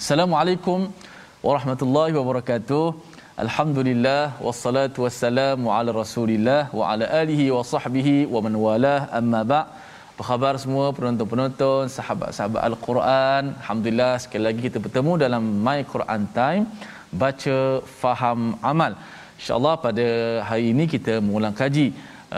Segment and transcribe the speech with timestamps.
[0.00, 0.78] Assalamualaikum
[1.46, 2.84] warahmatullahi wabarakatuh.
[3.44, 9.60] Alhamdulillah wassalatu wassalamu ala Rasulillah wa ala alihi wa sahbihi wa man walah amma ba'
[10.14, 13.52] Apa khabar semua penonton-penonton, sahabat-sahabat Al-Quran?
[13.60, 16.64] Alhamdulillah sekali lagi kita bertemu dalam My Quran Time
[17.22, 17.58] baca
[18.00, 18.96] faham amal.
[19.36, 20.08] Insya-Allah pada
[20.48, 21.86] hari ini kita mengulang kaji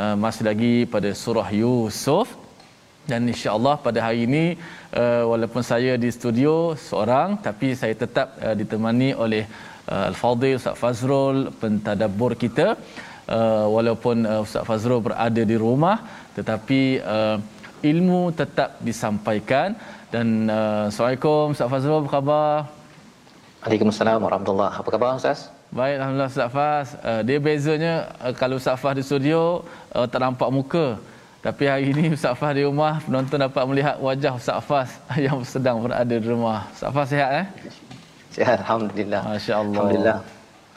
[0.00, 2.27] uh, masih lagi pada surah Yusuf
[3.11, 4.45] dan insya-Allah pada hari ini
[5.00, 6.52] uh, walaupun saya di studio
[6.89, 9.45] seorang tapi saya tetap uh, ditemani oleh
[9.92, 12.68] uh, Al-Fadhil Ustaz Fazrul pentadabbur kita
[13.36, 15.96] uh, walaupun uh, Ustaz Fazrul berada di rumah
[16.39, 16.83] tetapi
[17.14, 17.36] uh,
[17.92, 19.74] ilmu tetap disampaikan
[20.14, 22.55] dan uh, Assalamualaikum Ustaz Fazrul apa khabar?
[23.63, 25.40] Waalaikumsalam warahmatullahi Apa khabar Ustaz?
[25.73, 26.89] Baik Alhamdulillah Ustaz Faz.
[27.01, 29.64] Uh, dia bezanya uh, kalau Ustaz Faz di studio
[29.96, 30.86] uh, tak nampak muka.
[31.42, 34.91] Tapi hari ini Ustaz Faz di rumah penonton dapat melihat wajah Ustaz Faz
[35.27, 36.70] yang sedang berada di rumah.
[36.70, 37.47] Ustaz Faz sihat eh?
[38.30, 39.23] Sihat Alhamdulillah.
[39.27, 39.75] Masya-Allah.
[39.75, 40.19] Alhamdulillah.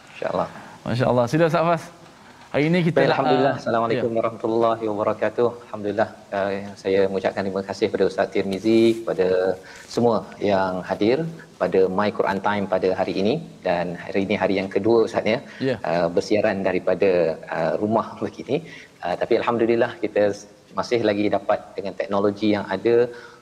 [0.10, 0.48] Insya-Allah.
[0.90, 1.26] Masya-Allah.
[1.30, 1.84] Sila Ustaz Faz.
[2.54, 3.54] Hari ini kita Baik, Alhamdulillah.
[3.54, 5.48] uh, Assalamualaikum warahmatullahi wabarakatuh.
[5.66, 6.10] Alhamdulillah.
[6.34, 9.28] Uh, saya mengucapkan terima kasih kepada Ustaz Tirmizi, kepada
[9.96, 10.18] semua
[10.52, 11.18] yang hadir
[11.62, 13.34] pada My Quran Time pada hari ini
[13.68, 15.40] dan hari ini hari yang kedua Ustaz ya.
[15.70, 15.78] Ya.
[15.90, 18.66] Uh, bersiaran daripada uh, rumah begini.
[19.06, 20.34] Uh, tapi alhamdulillah kita
[20.80, 22.96] masih lagi dapat dengan teknologi yang ada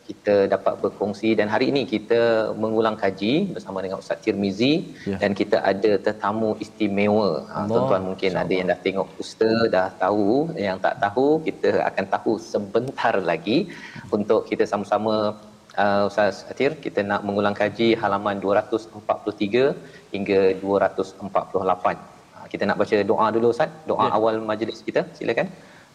[0.09, 2.19] kita dapat berkongsi dan hari ini kita
[2.63, 4.73] mengulang kaji bersama dengan Ustaz Tirmizi
[5.11, 5.17] Ya.
[5.21, 7.29] dan kita ada tetamu istimewa.
[7.47, 7.67] Ha, Allah.
[7.69, 10.27] tuan-tuan mungkin ada yang dah tengok poster dah tahu,
[10.67, 13.57] yang tak tahu kita akan tahu sebentar lagi
[14.17, 15.13] untuk kita sama-sama
[15.83, 21.95] uh, Ustaz Atir kita nak mengulang kaji halaman 243 hingga 248.
[22.35, 24.11] Ha, kita nak baca doa dulu Ustaz, doa Ya.
[24.19, 25.03] awal majlis kita.
[25.19, 25.47] Silakan.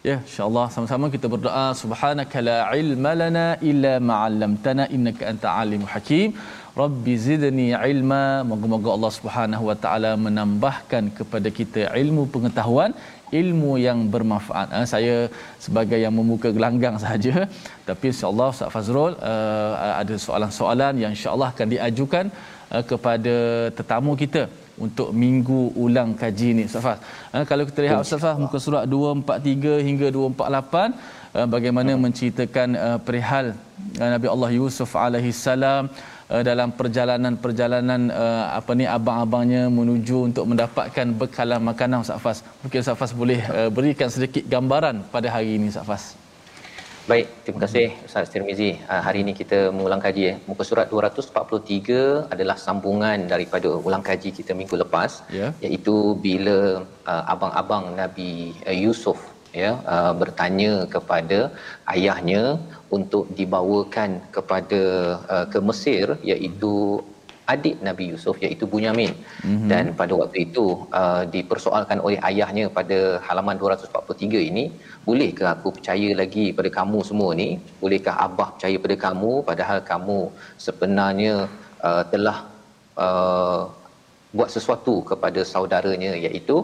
[0.07, 5.91] Ya, insya-Allah sama-sama kita berdoa subhanaka la ilma lana illa ma 'allamtana innaka anta alimul
[5.93, 6.29] hakim.
[6.81, 8.21] Rabbi zidni ilma.
[8.51, 12.93] Moga-moga Allah Subhanahu wa taala menambahkan kepada kita ilmu pengetahuan,
[13.41, 14.69] ilmu yang bermanfaat.
[14.75, 15.17] Ha, saya
[15.65, 17.35] sebagai yang membuka gelanggang saja,
[17.89, 22.25] tapi insya-Allah Ustaz Fazrul uh, ada soalan-soalan yang insya-Allah akan diajukan
[22.71, 23.35] uh, kepada
[23.79, 24.43] tetamu kita
[24.85, 26.99] untuk minggu ulang kaji ni Ustaz Faz.
[27.33, 30.93] Ha, kalau kita lihat Ustaz Faz muka surat 243 hingga 248
[31.37, 32.01] uh, bagaimana hmm.
[32.05, 33.47] menceritakan uh, perihal
[34.03, 35.83] uh, Nabi Allah Yusuf alaihi salam
[36.31, 42.39] uh, dalam perjalanan-perjalanan uh, apa ni abang-abangnya menuju untuk mendapatkan bekalan makanan Ustaz Faz.
[42.63, 46.05] Mungkin Ustaz Faz boleh uh, berikan sedikit gambaran pada hari ini Ustaz Faz.
[47.11, 48.67] Baik, terima kasih Ustaz Tirmizi.
[48.93, 50.35] Uh, hari ini kita mengulang kaji eh.
[50.49, 55.47] Muka surat 243 adalah sambungan daripada ulang kaji kita minggu lepas Ya.
[55.65, 55.95] iaitu
[56.25, 56.57] bila
[57.11, 58.31] uh, abang-abang Nabi
[58.69, 59.17] uh, Yusuf
[59.61, 61.39] ya uh, bertanya kepada
[61.95, 62.43] ayahnya
[62.97, 64.81] untuk dibawakan kepada
[65.33, 66.73] uh, ke Mesir iaitu
[67.53, 69.69] adik Nabi Yusuf iaitu Bunyamin mm-hmm.
[69.71, 70.65] dan pada waktu itu
[70.99, 74.63] uh, dipersoalkan oleh ayahnya pada halaman 243 ini
[75.07, 77.49] bolehkah aku percaya lagi pada kamu semua ni
[77.81, 80.19] bolehkah abah percaya pada kamu padahal kamu
[80.67, 81.35] sebenarnya
[81.87, 82.37] uh, telah
[83.05, 83.61] uh,
[84.37, 86.57] buat sesuatu kepada saudaranya iaitu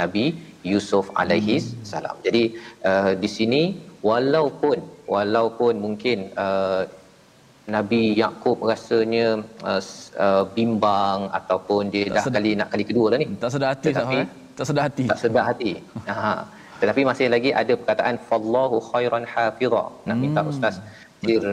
[0.00, 0.24] Nabi
[0.72, 1.56] Yusuf alaihi
[1.90, 2.16] salam.
[2.26, 2.42] Jadi
[2.90, 3.62] uh, di sini
[4.08, 4.78] walaupun
[5.14, 6.82] walaupun mungkin uh,
[7.76, 9.26] Nabi Yakub rasanya
[9.70, 9.82] uh,
[10.24, 12.36] uh, bimbang ataupun dia tak dah sedar.
[12.36, 13.26] kali nak kali kedua dah ni.
[13.44, 14.26] Tak sedar hati Tetapi, eh?
[14.58, 15.04] Tak sedar hati.
[15.12, 15.72] Tak sedar hati.
[16.10, 16.32] ha.
[16.80, 19.84] Tetapi masih lagi ada perkataan fallahu khairan hafiza.
[20.08, 20.22] Nak hmm.
[20.24, 20.76] minta ustaz
[21.24, 21.44] Tir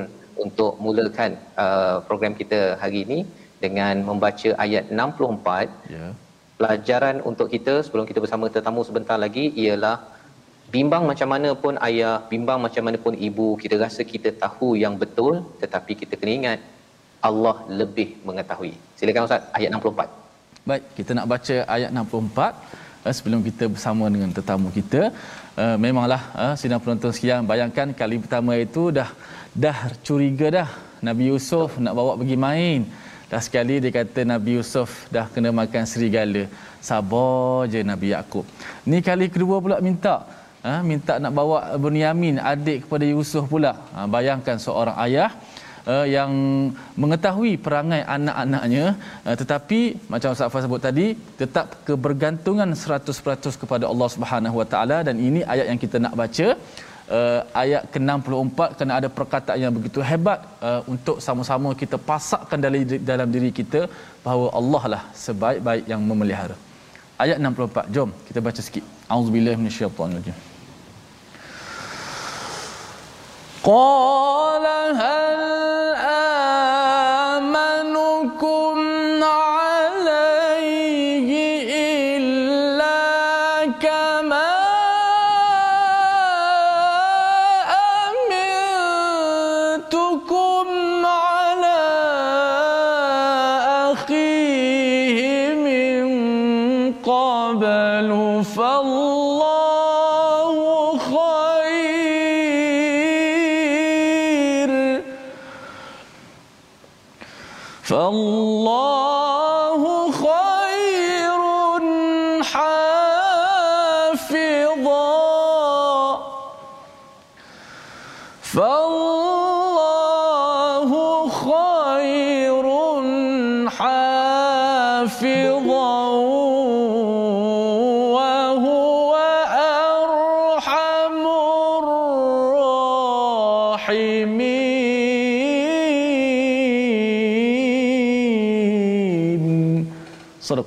[0.45, 1.31] untuk mulakan
[1.63, 3.19] uh, program kita hari ini
[3.63, 5.93] dengan membaca ayat 64.
[5.95, 6.07] Ya.
[6.59, 9.95] Pelajaran untuk kita sebelum kita bersama tetamu sebentar lagi ialah
[10.75, 14.95] bimbang macam mana pun ayah, bimbang macam mana pun ibu, kita rasa kita tahu yang
[15.01, 16.59] betul tetapi kita kena ingat
[17.27, 18.73] Allah lebih mengetahui.
[18.97, 20.67] Silakan Ustaz ayat 64.
[20.69, 25.01] Baik, kita nak baca ayat 64 uh, sebelum kita bersama dengan tetamu kita.
[25.63, 29.09] Uh, memanglah uh, sidang penonton sekian bayangkan kali pertama itu dah
[29.63, 30.69] dah curiga dah
[31.07, 32.81] Nabi Yusuf nak bawa pergi main.
[33.31, 36.43] Dah sekali dia kata Nabi Yusuf dah kena makan serigala.
[36.89, 38.45] Sabar je Nabi Yakub.
[38.89, 40.15] Ni kali kedua pula minta
[40.67, 43.71] ha, minta nak bawa Bunyamin adik kepada Yusuf pula.
[43.95, 45.31] Ha, bayangkan seorang ayah
[45.91, 46.31] uh, yang
[47.03, 48.85] mengetahui perangai anak-anaknya
[49.27, 49.79] uh, tetapi
[50.13, 51.07] macam Ustaz Fah sebut tadi
[51.41, 56.47] tetap kebergantungan 100% kepada Allah Subhanahu Wa Taala dan ini ayat yang kita nak baca
[57.17, 62.83] uh, ayat ke-64 kerana ada perkataan yang begitu hebat uh, untuk sama-sama kita pasakkan dalam
[63.11, 63.81] dalam diri kita
[64.25, 66.57] bahawa Allah lah sebaik-baik yang memelihara.
[67.23, 67.93] Ayat 64.
[67.95, 68.85] Jom kita baca sikit.
[69.15, 70.56] Auzubillahi minasyaitanirrajim.
[73.66, 74.66] قال
[74.96, 75.25] هل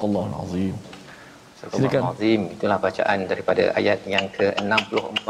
[0.00, 0.74] Sadaqallahul azim.
[1.60, 2.40] Sadaqallahul azim.
[2.56, 5.28] Itulah bacaan daripada ayat yang ke-64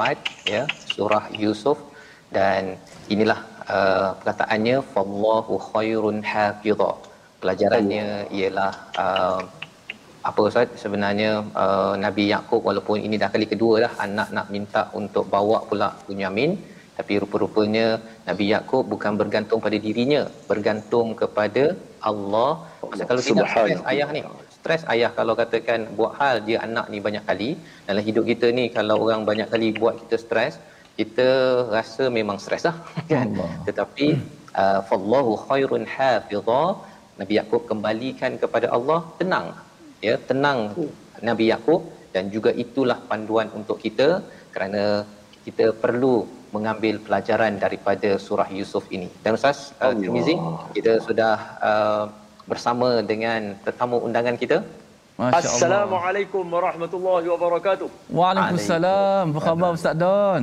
[0.54, 0.62] ya,
[0.94, 1.78] surah Yusuf
[2.36, 2.78] dan
[3.14, 3.38] inilah
[3.76, 6.92] uh, perkataannya fallahu khairun hafiza.
[7.42, 8.06] Pelajarannya
[8.38, 8.72] ialah
[9.04, 9.42] uh,
[10.28, 11.30] apa Ustaz sebenarnya
[11.62, 15.88] uh, Nabi Yakub walaupun ini dah kali kedua dah anak nak minta untuk bawa pula
[16.06, 16.52] Bunyamin
[16.98, 17.86] tapi rupa-rupanya
[18.28, 21.64] Nabi Yakub bukan bergantung pada dirinya bergantung kepada
[22.10, 22.50] Allah
[22.84, 23.48] Pasal kalau tidak
[23.92, 24.22] ayah ni
[24.60, 27.50] stres ayah kalau katakan buat hal dia anak ni banyak kali.
[27.88, 30.54] Dalam hidup kita ni kalau orang banyak kali buat kita stres
[31.00, 31.28] kita
[31.76, 32.76] rasa memang stres lah
[33.12, 33.28] kan?
[33.68, 34.06] Tetapi
[34.62, 36.62] uh, fallahu khairun hafiza
[37.20, 39.48] Nabi Yakub kembalikan kepada Allah tenang.
[40.06, 40.60] Ya tenang
[41.28, 41.80] Nabi Yakub
[42.14, 44.08] dan juga itulah panduan untuk kita
[44.54, 44.84] kerana
[45.46, 46.14] kita perlu
[46.54, 49.08] mengambil pelajaran daripada surah Yusuf ini.
[49.24, 50.34] Dan Ustaz uh, Tirmizi,
[50.76, 51.34] kita sudah
[51.68, 52.04] uh,
[52.50, 54.58] bersama dengan tetamu undangan kita.
[55.20, 57.88] Assalamualaikum warahmatullahi wabarakatuh.
[58.10, 59.24] Waalaikumsalam.
[59.30, 60.42] Apa khabar Ustaz Don?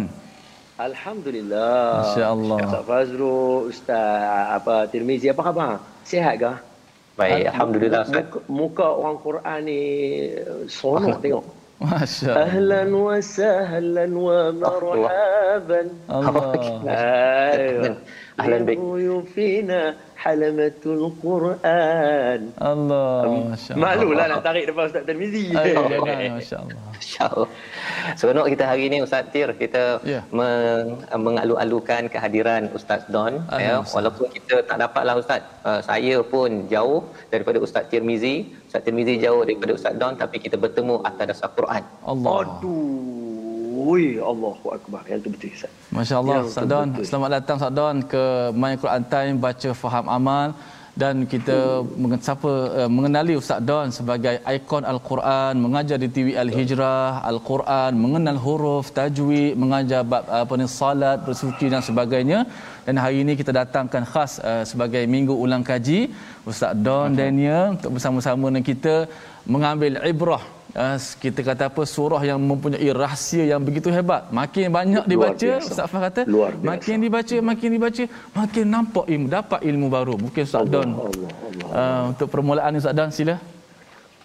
[0.78, 2.06] Alhamdulillah.
[2.06, 2.60] Masya-Allah.
[2.62, 4.22] Ustaz Fazrul, Ustaz
[4.58, 5.72] apa Tirmizi apa khabar?
[6.06, 6.54] Sihat ke?
[7.18, 8.24] Baik, alhamdulillah Ustaz.
[8.30, 9.82] Muka, muka orang Quran ni
[10.70, 11.46] seronok tengok.
[11.82, 12.46] Masya Allah.
[12.46, 15.88] Ahlan wa sahlan wa marhaban.
[16.06, 16.46] Allah.
[18.42, 18.78] Ahlan baik.
[19.08, 19.82] Yufina
[20.24, 22.40] halamatul Quran.
[22.72, 23.54] Allah.
[23.84, 25.44] Malulah nak tarik depan Ustaz Tirmizi.
[25.54, 26.78] Masya-Allah.
[26.94, 27.50] Masya-Allah.
[28.20, 30.24] Seronok kita hari ini Ustaz Tir kita yeah.
[30.40, 33.34] meng- mengalu-alukan kehadiran Ustaz Don
[33.66, 37.00] ya walaupun kita tak dapatlah Ustaz uh, saya pun jauh
[37.34, 38.36] daripada Ustaz Tirmizi
[38.70, 41.84] Ustaz Tirmizi jauh daripada Ustaz Don tapi kita bertemu atas dasar Quran.
[42.12, 42.38] Allah.
[42.42, 43.27] Aduh.
[43.78, 45.02] Ui, Allahu Akbar.
[45.12, 45.72] Yang tu betul, Ustaz.
[45.98, 46.88] Masya Allah, Ustaz Don.
[47.10, 48.24] Selamat datang, Ustaz Don, ke
[48.62, 50.48] My Quran Time, baca faham amal
[51.02, 52.14] dan kita hmm.
[52.26, 58.86] siapa uh, mengenali Ustaz Don sebagai ikon Al-Quran, mengajar di TV Al-Hijrah, Al-Quran, mengenal huruf,
[58.98, 62.40] tajwid, mengajar bab apa ni salat, bersuci dan sebagainya.
[62.86, 66.00] Dan hari ini kita datangkan khas uh, sebagai minggu ulang kaji
[66.50, 67.20] Ustaz Don uh-huh.
[67.22, 68.96] Daniel untuk bersama-sama dengan kita
[69.56, 70.44] mengambil ibrah
[70.78, 74.30] uh, kita kata apa surah yang mempunyai rahsia yang begitu hebat.
[74.30, 76.22] Makin banyak dibaca, Ustaz Fah kata,
[76.62, 78.04] makin dibaca, makin dibaca,
[78.38, 80.14] makin nampak ilmu, dapat ilmu baru.
[80.22, 80.90] Mungkin Ustaz Allah, Don.
[80.94, 83.36] Allah, Allah, uh, untuk permulaan Ustaz Don sila.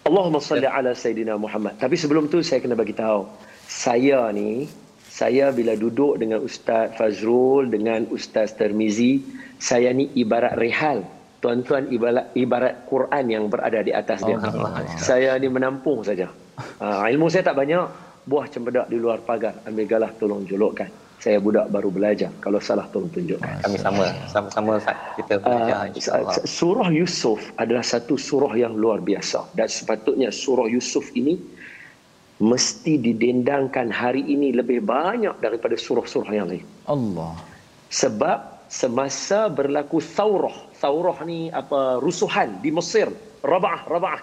[0.03, 1.73] Allahumma salli ala Sayyidina Muhammad.
[1.79, 3.25] Tapi sebelum tu saya kena bagi tahu.
[3.65, 4.67] Saya ni
[5.07, 9.23] saya bila duduk dengan Ustaz Fazrul dengan Ustaz Termizi,
[9.61, 11.07] saya ni ibarat rehal
[11.43, 14.39] tuan-tuan ibarat ibarat Quran yang berada di atas dia.
[14.39, 16.31] Oh, saya ni menampung saja.
[16.79, 17.85] Uh, ilmu saya tak banyak.
[18.23, 19.59] Buah cempedak di luar pagar.
[19.67, 20.87] Ambil galah tolong jolokkan.
[21.19, 22.31] Saya budak baru belajar.
[22.43, 23.39] Kalau salah tolong tunjuk.
[23.39, 24.11] Kami sama.
[24.27, 24.73] Sama-sama
[25.15, 25.91] kita belajar.
[25.91, 29.55] Uh, surah Yusuf adalah satu surah yang luar biasa.
[29.55, 31.39] Dan sepatutnya surah Yusuf ini
[32.43, 36.65] mesti didendangkan hari ini lebih banyak daripada surah-surah yang lain.
[36.91, 37.39] Allah.
[37.87, 43.07] Sebab semasa berlaku saurah Taurah ni apa rusuhan di Mesir,
[43.39, 44.19] Rabah, Rabah.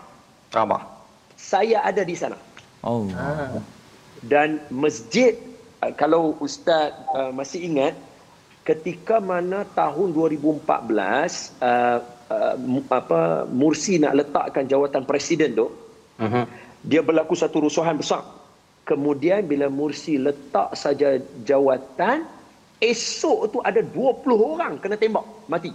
[0.52, 1.00] Rabah.
[1.40, 2.37] Saya ada di sana.
[2.85, 3.56] Ha.
[4.20, 5.40] Dan masjid
[5.80, 7.97] uh, kalau ustaz uh, masih ingat
[8.64, 11.99] ketika mana tahun 2014 uh,
[12.30, 12.54] uh,
[12.92, 15.66] apa Mursi nak letakkan jawatan presiden tu
[16.20, 16.44] uh-huh.
[16.85, 18.23] dia berlaku satu rusuhan besar
[18.85, 22.28] kemudian bila Mursi letak saja jawatan
[22.78, 25.73] esok tu ada 20 orang kena tembak mati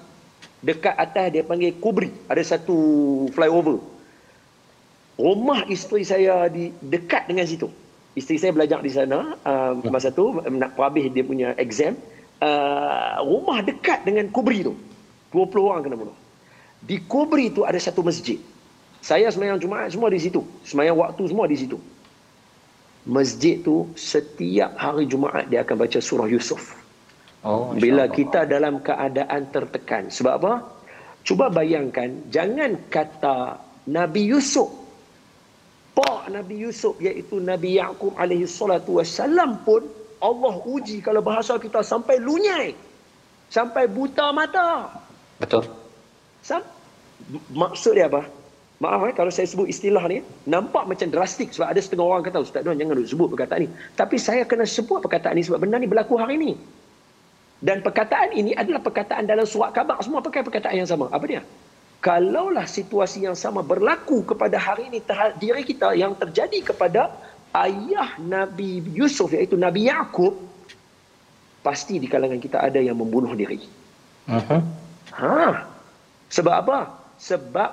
[0.62, 2.77] dekat atas dia panggil Kubri ada satu
[3.34, 3.81] flyover
[5.15, 7.67] rumah isteri saya di dekat dengan situ.
[8.15, 12.00] Isteri saya belajar di sana uh, masa tu nak habis dia punya exam.
[12.39, 14.75] Uh, rumah dekat dengan Kubri tu.
[15.36, 16.17] 20 orang kena bunuh.
[16.79, 18.39] Di Kubri tu ada satu masjid.
[19.03, 20.41] Saya semayang Jumaat semua di situ.
[20.63, 21.77] Semayang waktu semua di situ.
[23.05, 26.74] Masjid tu setiap hari Jumaat dia akan baca surah Yusuf.
[27.45, 30.10] Oh, Bila kita dalam keadaan tertekan.
[30.10, 30.53] Sebab apa?
[31.22, 34.85] Cuba bayangkan, jangan kata Nabi Yusuf.
[35.95, 39.87] Pak Nabi Yusuf iaitu Nabi Yaakob alaihi salatu wassalam pun
[40.19, 42.75] Allah uji kalau bahasa kita sampai lunyai.
[43.47, 44.91] Sampai buta mata.
[45.39, 45.63] Betul.
[46.43, 46.67] Sam-
[47.55, 48.27] maksud dia apa?
[48.83, 52.43] Maaf eh, kalau saya sebut istilah ni, nampak macam drastik sebab ada setengah orang kata,
[52.43, 53.69] Ustaz Don jangan sebut perkataan ni.
[53.95, 56.51] Tapi saya kena sebut perkataan ni sebab benda ni berlaku hari ni.
[57.63, 59.95] Dan perkataan ini adalah perkataan dalam surat khabar.
[60.03, 61.07] Semua pakai perkataan yang sama.
[61.07, 61.41] Apa dia?
[62.05, 67.09] Kalaulah situasi yang sama berlaku kepada hari ini terhadap diri kita yang terjadi kepada
[67.65, 70.38] ayah Nabi Yusuf iaitu Nabi Yaakob,
[71.65, 73.65] pasti di kalangan kita ada yang membunuh diri.
[74.29, 74.62] Uh-huh.
[75.17, 75.65] Ha.
[76.29, 76.93] Sebab apa?
[77.17, 77.71] Sebab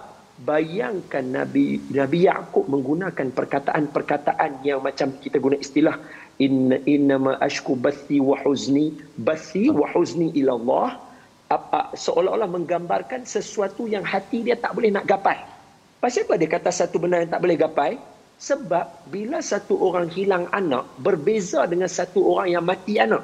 [0.48, 6.00] bayangkan Nabi Nabi Yaakob menggunakan perkataan-perkataan yang macam kita guna istilah
[6.40, 10.88] inna inna ma ashku bathi wa huzni bathi wa huzni ila Allah
[11.52, 15.38] apa seolah-olah menggambarkan sesuatu yang hati dia tak boleh nak gapai.
[16.00, 17.92] Pasal apa dia kata satu benda yang tak boleh gapai?
[18.42, 23.22] Sebab bila satu orang hilang anak berbeza dengan satu orang yang mati anak.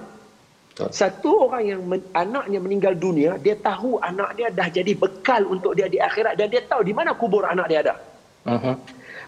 [0.95, 5.75] Satu orang yang men, anaknya meninggal dunia, dia tahu anak dia dah jadi bekal untuk
[5.75, 7.95] dia di akhirat dan dia tahu di mana kubur anak dia ada.
[8.47, 8.79] Uh-huh.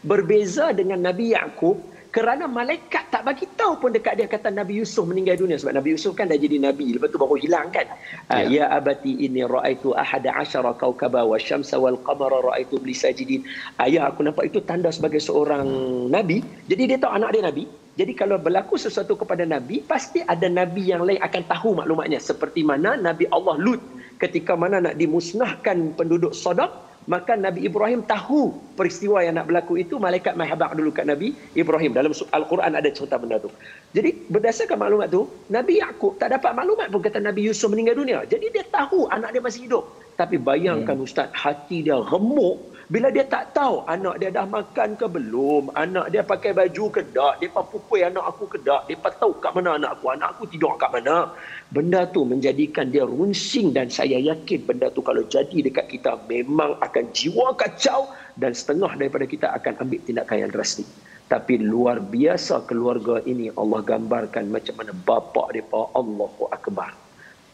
[0.06, 5.06] Berbeza dengan Nabi Yaakob kerana malaikat tak bagi tahu pun dekat dia kata Nabi Yusuf
[5.06, 5.54] meninggal dunia.
[5.62, 6.98] Sebab Nabi Yusuf kan dah jadi nabi.
[6.98, 7.86] Lepas tu baru hilang kan.
[8.34, 13.46] Ya, ya abati inni raaitu ahada asyara kaukaba wa syamsa wal qamara raaitu li sajidin.
[13.78, 15.66] Ayah aku nampak itu tanda sebagai seorang
[16.10, 16.42] nabi.
[16.66, 17.64] Jadi dia tahu anak dia nabi.
[17.94, 22.18] Jadi kalau berlaku sesuatu kepada nabi pasti ada nabi yang lain akan tahu maklumatnya.
[22.18, 23.78] Seperti mana nabi Allah Lut
[24.18, 26.68] ketika mana nak dimusnahkan penduduk Sodom
[27.08, 31.96] maka Nabi Ibrahim tahu peristiwa yang nak berlaku itu malaikat mahabak dulu kat Nabi Ibrahim.
[31.96, 33.48] Dalam Al-Quran ada cerita benda tu.
[33.96, 38.28] Jadi berdasarkan maklumat tu Nabi Yaakob tak dapat maklumat pun kata Nabi Yusuf meninggal dunia.
[38.28, 39.84] Jadi dia tahu anak dia masih hidup.
[40.20, 41.06] Tapi bayangkan hmm.
[41.08, 42.68] Ustaz hati dia remuk.
[42.90, 47.06] Bila dia tak tahu anak dia dah makan ke belum, anak dia pakai baju ke
[47.14, 50.50] tak, dia pupui anak aku ke tak, dia tahu kat mana anak aku, anak aku
[50.50, 51.30] tidur kat mana.
[51.70, 56.74] Benda tu menjadikan dia runsing dan saya yakin benda tu kalau jadi dekat kita memang
[56.82, 58.10] akan jiwa kacau
[58.42, 60.88] dan setengah daripada kita akan ambil tindakan yang drastik.
[61.30, 66.90] Tapi luar biasa keluarga ini Allah gambarkan macam mana bapa dia Allahu Akbar.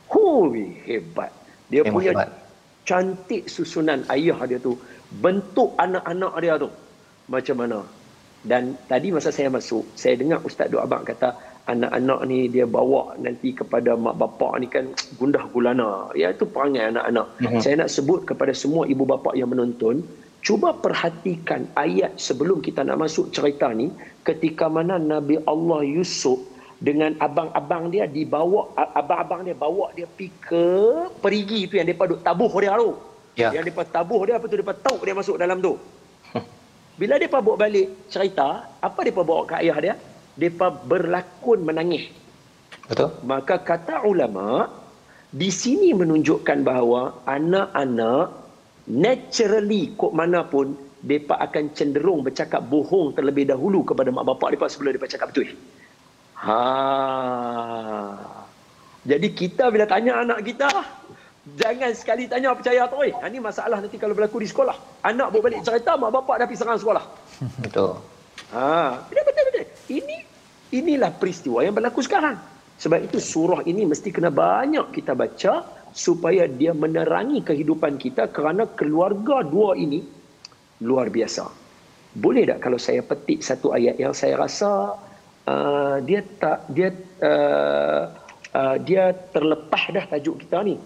[0.09, 1.29] Hui hebat.
[1.69, 2.29] Dia Memang punya hebat.
[2.89, 4.81] cantik susunan ayah dia tu
[5.21, 6.73] bentuk anak-anak dia tu
[7.29, 7.79] macam mana
[8.47, 11.35] dan tadi masa saya masuk saya dengar ustaz doa abang kata
[11.67, 14.87] anak-anak ni dia bawa nanti kepada mak bapak ni kan
[15.19, 17.59] gundah gulana ya itu perangai anak-anak uh-huh.
[17.59, 20.07] saya nak sebut kepada semua ibu bapa yang menonton
[20.47, 23.91] cuba perhatikan ayat sebelum kita nak masuk cerita ni
[24.23, 26.39] ketika mana Nabi Allah Yusuf
[26.79, 30.67] dengan abang-abang dia dibawa abang-abang dia bawa dia pergi ke
[31.19, 32.95] perigi tu yang depa duk tabuh dia tu
[33.37, 33.53] Ya.
[33.53, 35.77] Yang dia tabuh dia apa tu dia tahu dia masuk dalam tu.
[36.97, 39.95] Bila mereka bawa balik cerita, apa mereka bawa ke ayah dia?
[40.41, 42.09] Mereka berlakon menangis.
[42.89, 43.13] Betul?
[43.29, 44.69] Maka kata ulama,
[45.29, 48.33] di sini menunjukkan bahawa anak-anak
[48.89, 50.73] naturally kok mana pun
[51.05, 55.53] mereka akan cenderung bercakap bohong terlebih dahulu kepada mak bapak mereka sebelum mereka cakap betul.
[56.41, 56.61] Ha.
[59.07, 60.71] Jadi kita bila tanya anak kita,
[61.55, 63.15] jangan sekali tanya percaya tak oi.
[63.15, 64.75] Ha ni masalah nanti kalau berlaku di sekolah.
[65.07, 67.05] Anak bawa balik cerita mak bapak dah pergi serang sekolah.
[67.65, 68.03] Betul.
[68.55, 69.65] Ha, betul betul betul.
[69.91, 70.17] Ini
[70.71, 72.39] inilah peristiwa yang berlaku sekarang.
[72.79, 75.65] Sebab itu surah ini mesti kena banyak kita baca
[75.97, 80.05] supaya dia menerangi kehidupan kita kerana keluarga dua ini
[80.85, 81.49] luar biasa.
[82.17, 84.97] Boleh tak kalau saya petik satu ayat yang saya rasa
[85.49, 86.93] uh, dia tak dia
[87.25, 88.13] uh,
[88.53, 90.77] uh, dia terlepas dah tajuk kita ni.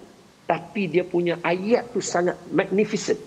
[0.50, 3.22] Tapi dia punya ayat tu sangat magnificent.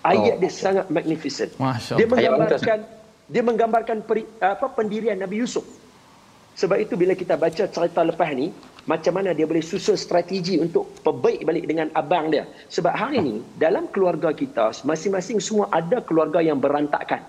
[0.00, 0.40] Ayat oh.
[0.40, 1.52] dia sangat magnificent.
[1.60, 2.78] Masya Dia menggambarkan
[3.24, 5.64] dia menggambarkan peri, apa pendirian Nabi Yusuf.
[6.54, 8.48] Sebab itu bila kita baca cerita lepas ni,
[8.88, 12.48] macam mana dia boleh susun strategi untuk perbaik balik dengan abang dia.
[12.72, 17.20] Sebab hari ni, dalam keluarga kita, masing-masing semua ada keluarga yang berantakan.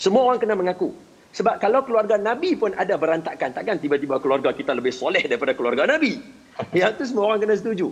[0.00, 0.90] Semua orang kena mengaku.
[1.34, 5.84] Sebab kalau keluarga Nabi pun ada berantakan, takkan tiba-tiba keluarga kita lebih soleh daripada keluarga
[5.84, 6.14] Nabi.
[6.70, 7.88] Yang tu semua orang kena setuju.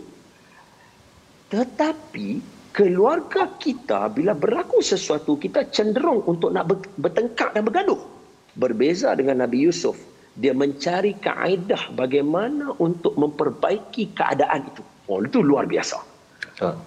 [1.51, 2.41] Tetapi
[2.73, 8.01] keluarga kita bila berlaku sesuatu kita cenderung untuk nak bertengkar dan bergaduh.
[8.57, 9.97] Berbeza dengan Nabi Yusuf,
[10.37, 14.83] dia mencari kaedah bagaimana untuk memperbaiki keadaan itu.
[15.09, 16.01] Oh, itu luar biasa.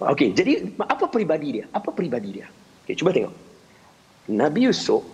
[0.02, 1.66] Okey, jadi apa peribadi dia?
[1.74, 2.48] Apa peribadi dia?
[2.86, 3.34] Okey, cuba tengok.
[4.32, 5.06] Nabi Yusuf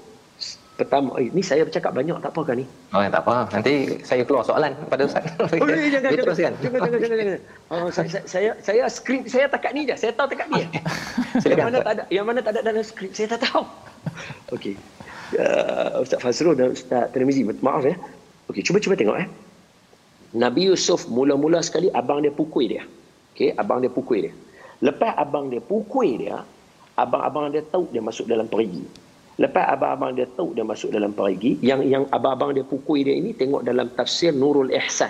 [0.82, 2.66] pertama eh, ni saya bercakap banyak tak apa kan ni?
[2.90, 3.46] Oh, tak apa.
[3.54, 5.30] Nanti saya keluar soalan pada ustaz.
[5.42, 7.42] Oh, ya, jangan, jangan, jangan, jangan, jangan, jangan, jangan.
[7.70, 9.96] Oh, saya, saya, saya, saya skrip saya takat ni je.
[9.96, 10.62] Saya tahu takat ni.
[11.54, 13.64] yang mana tak ada, yang mana tak ada dalam skrip saya tak tahu.
[14.58, 14.76] Okey.
[15.38, 17.96] Uh, Ustaz Fazrul dan Ustaz Tirmizi, maaf ya.
[18.50, 19.28] Okey, cuba cuba tengok eh.
[20.34, 22.84] Nabi Yusuf mula-mula sekali abang dia pukul dia.
[23.38, 24.34] Okey, abang dia pukul dia.
[24.82, 26.42] Lepas abang dia pukul dia,
[26.98, 28.84] abang-abang dia tahu dia masuk dalam perigi.
[29.42, 33.34] Lepas abang-abang dia tahu dia masuk dalam perigi, yang yang abang-abang dia pukul dia ini
[33.34, 35.10] tengok dalam tafsir Nurul Ihsan.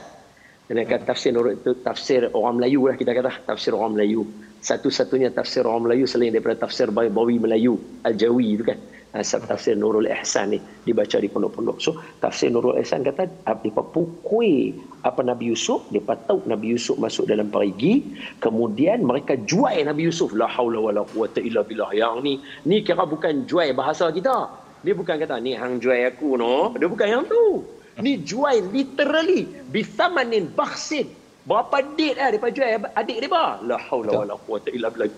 [0.71, 4.23] Dan kata tafsir Nurul itu tafsir orang Melayu lah kita kata, tafsir orang Melayu.
[4.63, 7.75] Satu-satunya tafsir orang Melayu selain daripada tafsir Bawi Melayu,
[8.07, 8.79] Al-Jawi itu kan.
[9.11, 11.77] Tafsir Nurul Ihsan ni dibaca di pondok-pondok.
[11.83, 14.71] So tafsir Nurul Ihsan kata apa pukul
[15.03, 18.07] apa Nabi Yusuf, depa tahu Nabi Yusuf masuk dalam perigi,
[18.39, 20.31] kemudian mereka jual Nabi Yusuf.
[20.31, 21.91] La haula wala quwata illa billah.
[21.91, 24.47] Yang ni ni kira bukan jual bahasa kita.
[24.79, 26.71] Dia bukan kata ni hang jual aku no.
[26.79, 27.67] Dia bukan yang tu.
[27.99, 29.43] Ni jual literally
[29.75, 31.11] bisamanin bakhsin.
[31.43, 33.59] Berapa dit lah depa jual adik depa?
[33.67, 35.11] La haula wala quwata illa billah.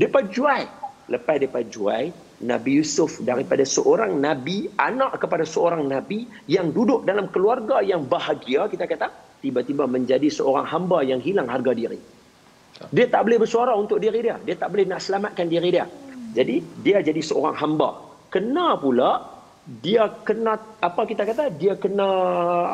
[0.00, 0.64] Depa jual.
[1.04, 7.30] Lepas depa jual, Nabi Yusuf daripada seorang nabi, anak kepada seorang nabi yang duduk dalam
[7.30, 9.06] keluarga yang bahagia, kita kata,
[9.38, 12.00] tiba-tiba menjadi seorang hamba yang hilang harga diri.
[12.90, 14.36] Dia tak boleh bersuara untuk diri dia.
[14.42, 15.86] Dia tak boleh nak selamatkan diri dia.
[16.34, 18.02] Jadi, dia jadi seorang hamba.
[18.34, 19.22] Kena pula,
[19.78, 22.08] dia kena, apa kita kata, dia kena,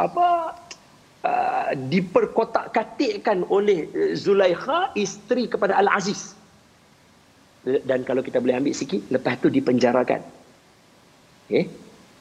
[0.08, 0.56] apa,
[1.20, 6.39] uh, diperkotak-katikkan oleh Zulaikha, isteri kepada Al-Aziz
[7.64, 10.20] dan kalau kita boleh ambil sikit lepas tu dipenjarakan.
[11.50, 11.66] Okay?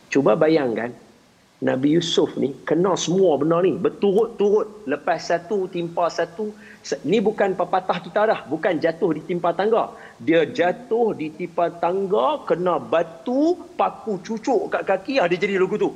[0.10, 0.90] cuba bayangkan
[1.60, 3.76] Nabi Yusuf ni kena semua benda ni.
[3.76, 6.56] Berturut-turut lepas satu timpa satu
[7.04, 8.40] ni bukan pepatah kita dah.
[8.48, 9.92] Bukan jatuh di timpa tangga.
[10.24, 15.76] Dia jatuh di timpa tangga kena batu paku cucuk kat kaki ah dia jadi lagu
[15.76, 15.92] tu.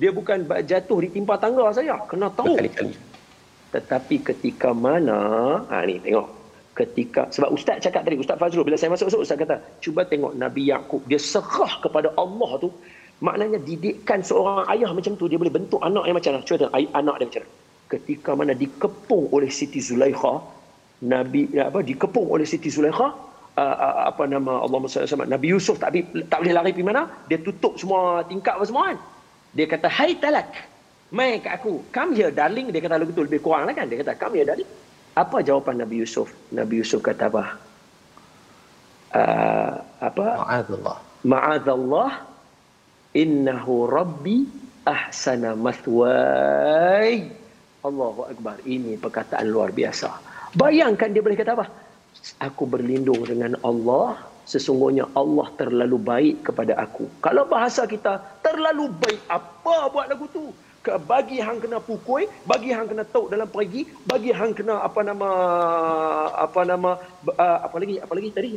[0.00, 2.00] Dia bukan jatuh di timpa tangga saya.
[2.08, 2.56] Kena tahu.
[2.56, 2.96] Berkali-kali.
[3.74, 5.18] tetapi ketika mana
[5.66, 6.43] ha ni tengok
[6.78, 10.32] ketika sebab ustaz cakap tadi ustaz Fazrul bila saya masuk masuk ustaz kata cuba tengok
[10.42, 12.70] Nabi Yakub dia serah kepada Allah tu.
[13.22, 16.42] Maknanya didikkan seorang ayah macam tu dia boleh bentuk anak yang macam mana?
[16.46, 17.52] Cuba tengok anak dia macam mana?
[17.94, 20.34] Ketika mana dikepung oleh Siti Zulaikha
[21.14, 23.08] Nabi apa dikepung oleh Siti Zulaikha
[24.10, 25.94] apa nama Allah SWT Nabi Yusuf tak,
[26.26, 27.02] tak boleh lari pergi mana?
[27.30, 28.98] Dia tutup semua tingkap apa semua kan?
[29.54, 30.50] Dia kata hai talak
[31.14, 32.74] mai kat aku come here darling.
[32.74, 33.86] Dia kata lagu tu lebih kurang lah kan?
[33.86, 34.70] Dia kata come here darling
[35.14, 36.26] apa jawapan Nabi Yusuf?
[36.50, 37.44] Nabi Yusuf kata apa?
[39.14, 40.26] Uh, apa?
[40.42, 40.96] Ma'adallah.
[41.22, 42.10] Ma'adallah.
[43.14, 44.42] Innahu Rabbi
[44.82, 47.30] ahsana mathwai.
[47.86, 48.58] Allahu Akbar.
[48.66, 50.10] Ini perkataan luar biasa.
[50.58, 51.66] Bayangkan dia boleh kata apa?
[52.42, 54.18] Aku berlindung dengan Allah.
[54.44, 57.08] Sesungguhnya Allah terlalu baik kepada aku.
[57.22, 60.50] Kalau bahasa kita, terlalu baik apa buat lagu tu?
[60.84, 65.28] Bagi hang kena pukul, bagi hang kena tok dalam perigi, bagi hang kena apa nama
[66.36, 66.90] apa nama
[67.40, 68.50] apa lagi apa lagi tadi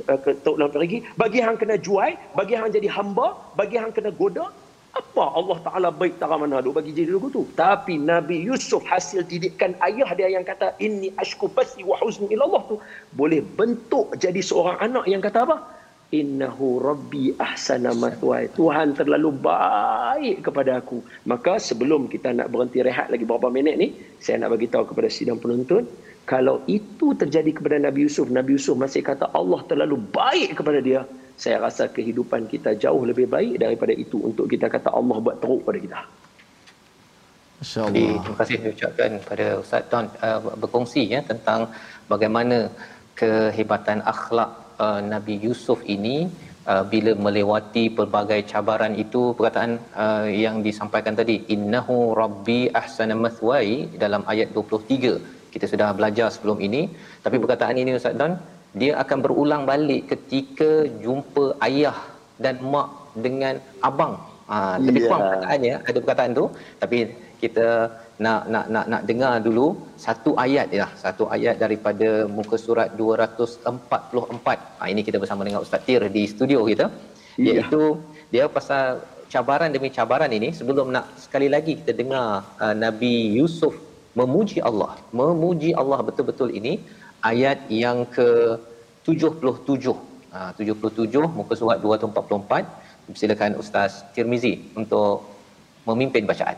[0.43, 4.51] tok dalam perigi, bagi hang kena jual, bagi hang jadi hamba, bagi hang kena goda,
[4.97, 7.45] apa Allah Ta'ala baik tara mana duk bagi jadi lagu tu.
[7.53, 12.65] Tapi Nabi Yusuf hasil didikan ayah dia yang kata inni ashku basi wa huzni ilallah
[12.65, 12.75] tu.
[13.13, 15.76] Boleh bentuk jadi seorang anak yang kata apa?
[16.08, 18.48] Innahu Rabbi ahsana matwai.
[18.56, 21.04] Tuhan terlalu baik kepada aku.
[21.28, 23.91] Maka sebelum kita nak berhenti rehat lagi beberapa minit ni,
[24.24, 25.84] saya nak bagi tahu kepada sidang penonton,
[26.24, 31.04] kalau itu terjadi kepada Nabi Yusuf, Nabi Yusuf masih kata Allah terlalu baik kepada dia,
[31.36, 35.63] saya rasa kehidupan kita jauh lebih baik daripada itu untuk kita kata Allah buat teruk
[35.67, 36.00] pada kita.
[37.58, 38.22] Masya-Allah.
[38.22, 41.74] Terima kasih saya ucapkan pada Ustaz Don uh, berkongsi ya tentang
[42.12, 42.70] bagaimana
[43.17, 46.17] kehebatan akhlak uh, Nabi Yusuf ini
[46.71, 49.71] uh, bila melewati pelbagai cabaran itu perkataan
[50.03, 53.71] uh, yang disampaikan tadi innahu rabbi ahsana mathwai
[54.03, 55.15] dalam ayat 23
[55.53, 56.81] kita sudah belajar sebelum ini
[57.25, 58.35] tapi perkataan ini Ustaz Don
[58.81, 60.71] dia akan berulang balik ketika
[61.03, 61.97] jumpa ayah
[62.43, 62.89] dan mak
[63.25, 63.55] dengan
[63.89, 64.15] abang.
[64.47, 65.07] Ha, lebih yeah.
[65.11, 66.45] kurang perkataannya ada perkataan tu
[66.81, 66.97] tapi
[67.41, 67.67] kita
[68.25, 69.67] nak nak nak nak dengar dulu
[70.06, 70.88] satu ayat ya.
[71.03, 76.62] Satu ayat daripada muka surat 244 ha, ini kita bersama dengan Ustaz Tir di studio
[76.71, 76.88] kita.
[77.38, 77.62] Yeah.
[77.62, 77.82] iaitu
[78.34, 78.86] dia pasal
[79.34, 82.25] cabaran demi cabaran ini sebelum nak sekali lagi kita dengar
[82.63, 83.73] uh, Nabi Yusuf
[84.19, 86.73] memuji Allah memuji Allah betul-betul ini
[87.32, 88.27] ayat yang ke
[89.06, 89.93] 77
[90.34, 95.23] ha, 77 muka surat 244 silakan ustaz Tirmizi untuk
[95.88, 96.58] memimpin bacaan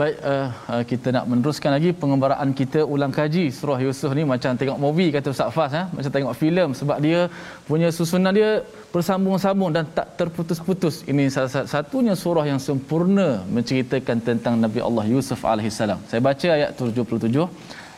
[0.00, 0.48] Baik, uh,
[0.90, 5.28] kita nak meneruskan lagi pengembaraan kita ulang kaji surah Yusuf ni macam tengok movie kata
[5.34, 5.72] Ustaz Fas.
[5.76, 5.84] Eh?
[5.96, 7.28] Macam tengok filem sebab dia
[7.68, 11.04] punya susunan dia bersambung-sambung dan tak terputus-putus.
[11.04, 15.76] Ini salah satunya surah yang sempurna menceritakan tentang Nabi Allah Yusuf AS.
[16.08, 17.28] Saya baca ayat 77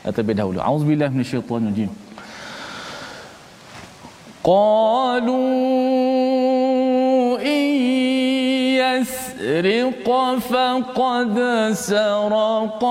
[0.02, 0.58] eh, terlebih dahulu.
[0.58, 1.90] A'udzubillah minasyaitanirrajim.
[4.50, 5.38] Qalu
[7.46, 8.01] in
[9.00, 11.36] يسرق فقد
[11.72, 12.84] سرق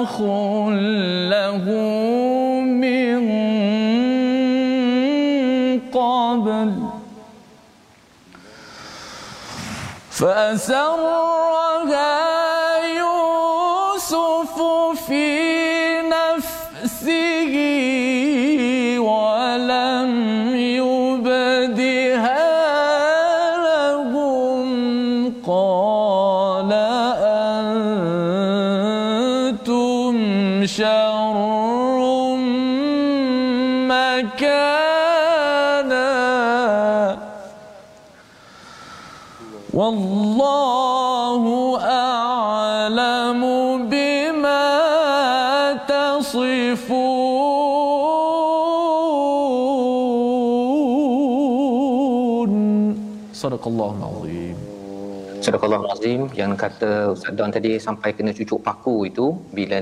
[0.00, 0.20] أخ
[1.30, 1.64] له
[2.64, 3.20] من
[5.92, 6.72] قبل.
[10.10, 12.27] فأسرها
[39.73, 41.43] والله
[41.81, 43.41] أعلم
[43.89, 44.65] بما
[45.89, 46.53] تصفون
[53.33, 54.55] صدق الله العظيم
[55.41, 59.81] صدق الله العظيم yang kata Ustaz Don tadi sampai kena cucuk paku itu bila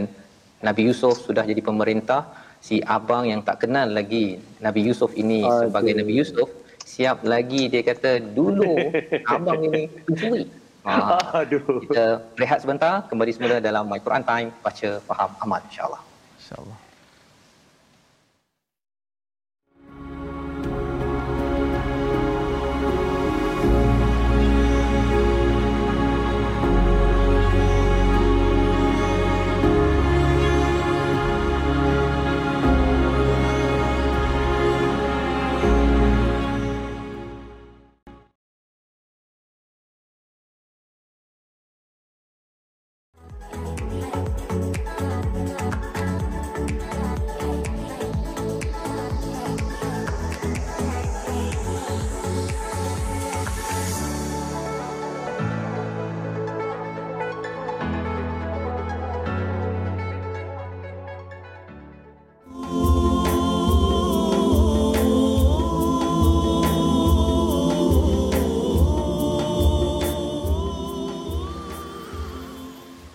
[0.64, 2.25] Nabi Yusuf sudah jadi pemerintah
[2.61, 5.69] si abang yang tak kenal lagi Nabi Yusuf ini Aduh.
[5.69, 6.49] sebagai Nabi Yusuf
[6.87, 8.79] siap lagi dia kata dulu
[9.27, 10.47] abang ini pencuri.
[10.87, 11.19] Ha.
[11.42, 11.83] Aduh.
[11.83, 16.03] Kita rehat sebentar kembali semula dalam My Quran Time baca faham amal insya-Allah.
[16.38, 16.86] Insya-Allah.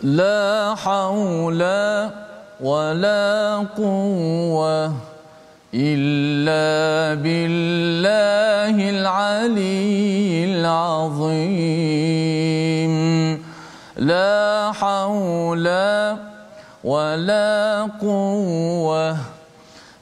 [0.04, 1.62] لا حول
[2.62, 4.94] ولا قوة
[5.74, 11.84] إلا بالله العلي العظيم.
[13.98, 15.68] لا حول
[16.84, 19.18] ولا قوة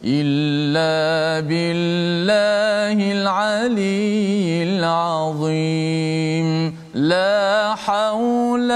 [0.04, 6.48] إلا بالله العلي العظيم.
[6.96, 8.72] لا حول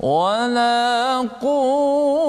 [0.00, 2.19] ولا قوة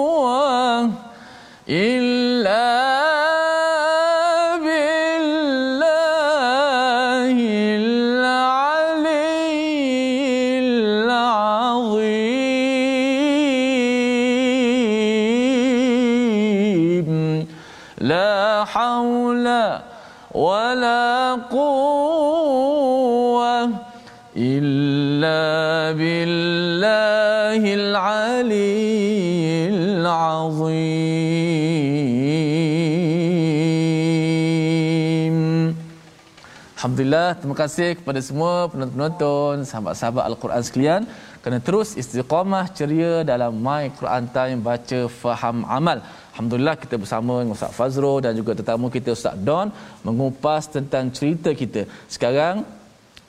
[36.83, 41.03] Alhamdulillah, terima kasih kepada semua penonton-penonton, sahabat-sahabat Al-Quran sekalian
[41.43, 45.99] kerana terus istiqamah ceria dalam My Quran Time baca faham amal.
[46.35, 49.71] Alhamdulillah kita bersama dengan Ustaz Fazro dan juga tetamu kita Ustaz Don
[50.07, 51.83] mengupas tentang cerita kita.
[52.15, 52.67] Sekarang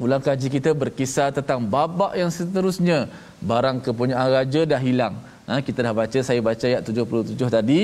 [0.01, 2.99] ulang kaji kita berkisah tentang babak yang seterusnya.
[3.51, 5.15] Barang kepunyaan raja dah hilang.
[5.43, 7.81] Ha, kita dah baca, saya baca ayat 77 tadi.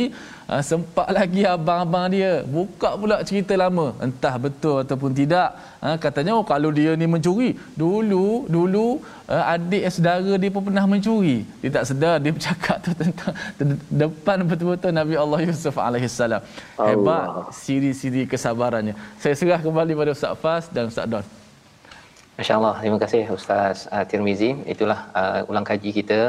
[0.48, 3.92] Ha, sempat lagi abang-abang dia buka pula cerita lama.
[4.00, 5.60] Entah betul ataupun tidak.
[5.84, 7.60] Ha, katanya, oh kalau dia ni mencuri.
[7.76, 11.44] Dulu, dulu uh, adik saudara dia pun pernah mencuri.
[11.60, 13.36] Dia tak sedar, dia bercakap tu tentang
[13.92, 16.16] depan betul-betul Nabi Allah Yusuf AS.
[16.80, 18.96] Hebat siri-siri kesabarannya.
[19.20, 21.39] Saya serah kembali pada Ustaz Fas dan Ustaz Don.
[22.40, 24.52] Masya-Allah, terima kasih Ustaz uh, Tirmizi.
[24.74, 26.20] Itulah uh, ulang kaji kita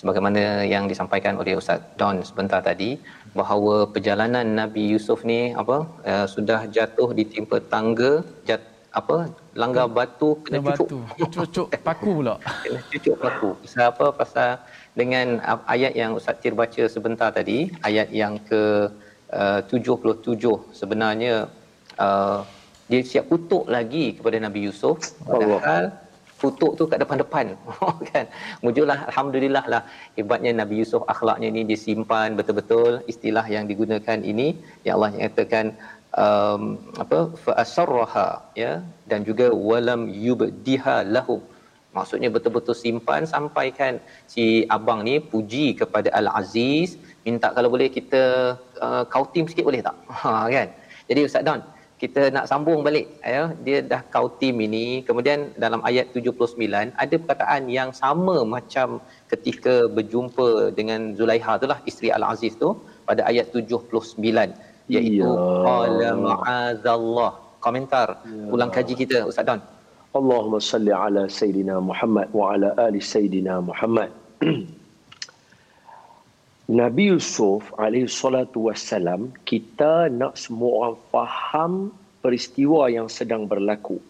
[0.00, 2.90] sebagaimana yang disampaikan oleh Ustaz Don sebentar tadi
[3.38, 5.76] bahawa perjalanan Nabi Yusuf ni apa
[6.10, 8.12] uh, sudah jatuh ditimpa tangga
[8.48, 8.60] jat,
[9.00, 9.16] apa
[9.60, 10.88] langgar batu kena cucuk.
[10.92, 11.32] Batu.
[11.36, 12.34] Cucuk paku pula.
[12.64, 13.50] kena cucuk paku.
[13.64, 14.06] Pasal apa?
[14.20, 14.50] Pasal
[15.00, 18.92] dengan uh, ayat yang Ustaz Tir baca sebentar tadi, ayat yang ke
[19.32, 20.44] uh, 77
[20.76, 21.48] sebenarnya
[21.96, 22.44] uh,
[22.90, 24.96] dia siap kutuk lagi kepada Nabi Yusuf.
[25.28, 25.84] Padahal
[26.42, 27.56] kutuk tu kat depan-depan.
[28.10, 28.26] Kan?
[28.64, 29.82] Mujurlah alhamdulillah lah.
[30.18, 34.48] Hebatnya Nabi Yusuf akhlaknya ni disimpan betul-betul istilah yang digunakan ini.
[34.86, 35.66] Ya Allah nyatakan
[36.24, 36.62] um,
[37.04, 38.28] apa fa asarraha
[38.62, 38.72] ya?
[39.10, 41.42] Dan juga walam yubdiha lahum
[41.96, 43.92] maksudnya betul-betul simpan sampaikan
[44.32, 44.44] si
[44.76, 48.22] abang ni puji kepada al aziz minta kalau boleh kita
[48.86, 49.96] uh, kautim sikit boleh tak?
[50.22, 50.68] Ha kan?
[51.08, 51.60] Jadi ustaz Don
[52.04, 53.42] kita nak sambung balik ya.
[53.66, 58.88] Dia dah kau tim ini kemudian dalam ayat 79 ada perkataan yang sama macam
[59.32, 62.70] ketika berjumpa dengan Zulaiha itulah isteri Al-Aziz tu
[63.08, 65.30] pada ayat 79 iaitu
[65.68, 67.32] qala ma'azallah.
[67.64, 68.52] Komentar ya.
[68.54, 69.60] ulang kaji kita ustaz Don.
[70.18, 74.10] Allahumma salli ala sayidina Muhammad wa ala ali sayidina Muhammad
[76.64, 81.72] Nabi Yusuf alaihi salatu wassalam kita nak semua orang faham
[82.24, 84.00] peristiwa yang sedang berlaku.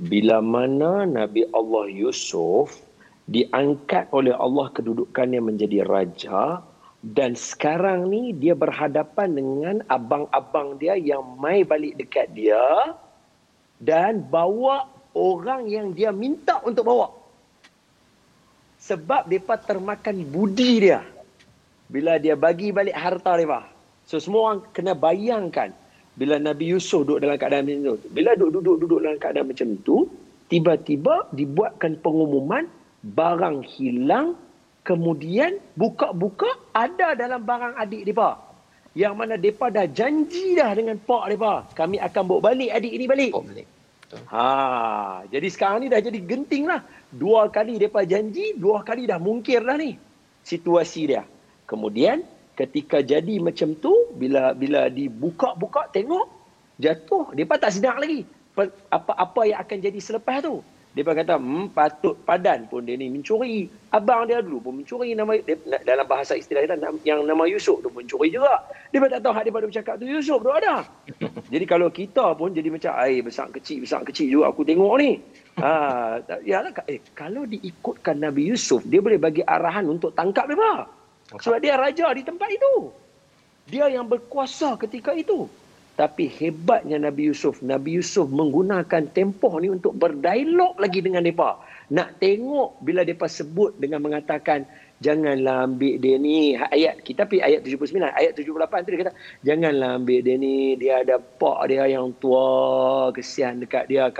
[0.00, 2.80] Bila mana Nabi Allah Yusuf
[3.28, 6.64] diangkat oleh Allah kedudukannya menjadi raja
[7.04, 12.96] dan sekarang ni dia berhadapan dengan abang-abang dia yang mai balik dekat dia
[13.84, 17.12] dan bawa orang yang dia minta untuk bawa.
[18.80, 21.04] Sebab mereka termakan budi dia
[21.90, 23.62] bila dia bagi balik harta dia.
[24.06, 25.74] So semua orang kena bayangkan
[26.16, 28.08] bila Nabi Yusuf duduk dalam keadaan macam tu.
[28.14, 29.96] Bila duduk-duduk dalam keadaan macam tu,
[30.48, 32.64] tiba-tiba dibuatkan pengumuman
[33.04, 34.34] barang hilang
[34.86, 38.38] kemudian buka-buka ada dalam barang adik depa.
[38.96, 43.04] Yang mana depa dah janji dah dengan pak depa, kami akan bawa balik adik ini
[43.04, 43.32] balik.
[43.36, 43.68] Oh, balik.
[44.30, 46.80] Ha, jadi sekarang ni dah jadi genting lah.
[47.10, 49.98] Dua kali depa janji, dua kali dah mungkir dah ni
[50.46, 51.26] situasi dia.
[51.66, 52.22] Kemudian
[52.56, 56.26] ketika jadi macam tu bila bila dibuka-buka tengok
[56.80, 58.24] jatuh depa tak sedar lagi
[58.88, 60.64] apa-apa yang akan jadi selepas tu.
[60.96, 63.68] Depa kata hmm, patut padan pun dia ni mencuri.
[63.92, 67.92] Abang dia dulu pun mencuri nama dia, dalam bahasa istilah kita yang nama Yusuf tu
[67.92, 68.64] mencuri juga.
[68.88, 70.88] Depa tak tahu hak depa bercakap tu Yusuf tu ada.
[71.52, 75.12] jadi kalau kita pun jadi macam air besar kecil besar kecil juga aku tengok ni.
[75.56, 80.84] Ha, ya lah, eh, kalau diikutkan Nabi Yusuf dia boleh bagi arahan untuk tangkap depa.
[81.34, 82.94] Sebab dia raja di tempat itu.
[83.66, 85.50] Dia yang berkuasa ketika itu.
[85.96, 87.64] Tapi hebatnya Nabi Yusuf.
[87.64, 91.56] Nabi Yusuf menggunakan tempoh ni untuk berdialog lagi dengan mereka.
[91.88, 94.68] Nak tengok bila mereka sebut dengan mengatakan,
[95.00, 96.52] janganlah ambil dia ni.
[96.52, 98.12] Ayat kita pergi ayat 79.
[98.12, 100.56] Ayat 78 tu dia kata, janganlah ambil dia ni.
[100.76, 103.08] Dia ada pak dia yang tua.
[103.16, 104.12] Kesian dekat dia.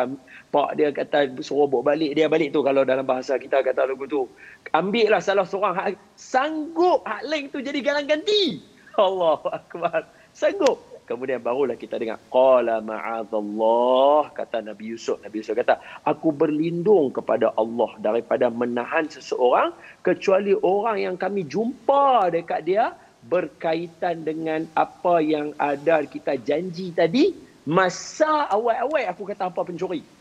[0.57, 2.16] Pak dia kata suruh bawa balik.
[2.16, 4.25] Dia balik tu kalau dalam bahasa kita kata lagu tu
[4.73, 8.64] ambil lah salah seorang hak, sanggup hak lain tu jadi galang ganti.
[8.97, 10.09] Allah Akbar.
[10.33, 10.81] Sanggup.
[11.05, 15.21] Kemudian barulah kita dengar qala ma'adzallah kata Nabi Yusuf.
[15.21, 15.77] Nabi Yusuf kata,
[16.09, 22.97] aku berlindung kepada Allah daripada menahan seseorang kecuali orang yang kami jumpa dekat dia
[23.29, 27.37] berkaitan dengan apa yang ada kita janji tadi
[27.69, 30.15] masa awal-awal aku kata apa pencuri.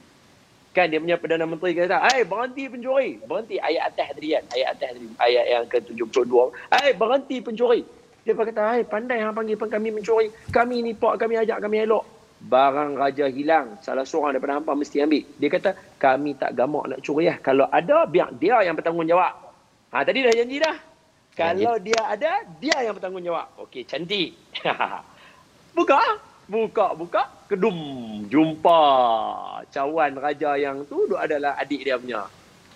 [0.75, 4.43] Kan dia punya Perdana Menteri kata, "Hai, berhenti pencuri." Berhenti ayat atas tadi kan.
[4.51, 6.33] Ayat atas tadi, ayat yang ke-72.
[6.67, 7.81] "Hai, berhenti pencuri."
[8.25, 10.33] Dia kata, hai pandai hang panggil pun kami mencuri.
[10.49, 12.01] Kami ni pak kami ajak kami elok.
[12.41, 13.77] Barang raja hilang.
[13.85, 15.21] Salah seorang daripada hampa mesti ambil.
[15.37, 17.37] Dia kata, kami tak gamak nak curi lah.
[17.37, 19.33] Kalau ada, biar dia yang bertanggungjawab.
[19.93, 20.75] Ha, tadi dah janji dah.
[21.37, 23.61] Kalau dia ada, dia yang bertanggungjawab.
[23.69, 24.33] Okey, cantik.
[25.77, 26.01] buka.
[26.49, 27.29] Buka, buka.
[27.45, 27.77] Kedum.
[28.25, 28.81] Jumpa.
[29.69, 32.25] Cawan raja yang tu adalah adik dia punya.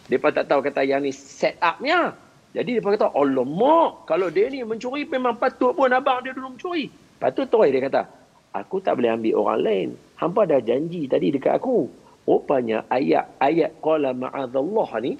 [0.09, 2.13] Pun tak tahu kata yang ni set upnya.
[2.49, 3.13] Jadi dia kata,
[3.45, 6.89] mak, kalau dia ni mencuri memang patut pun abang dia dulu mencuri.
[7.21, 8.09] Patut tu dia kata,
[8.57, 9.89] aku tak boleh ambil orang lain.
[10.17, 11.85] Hampa dah janji tadi dekat aku.
[12.25, 15.17] Rupanya ayat-ayat qala ma'adallah ni,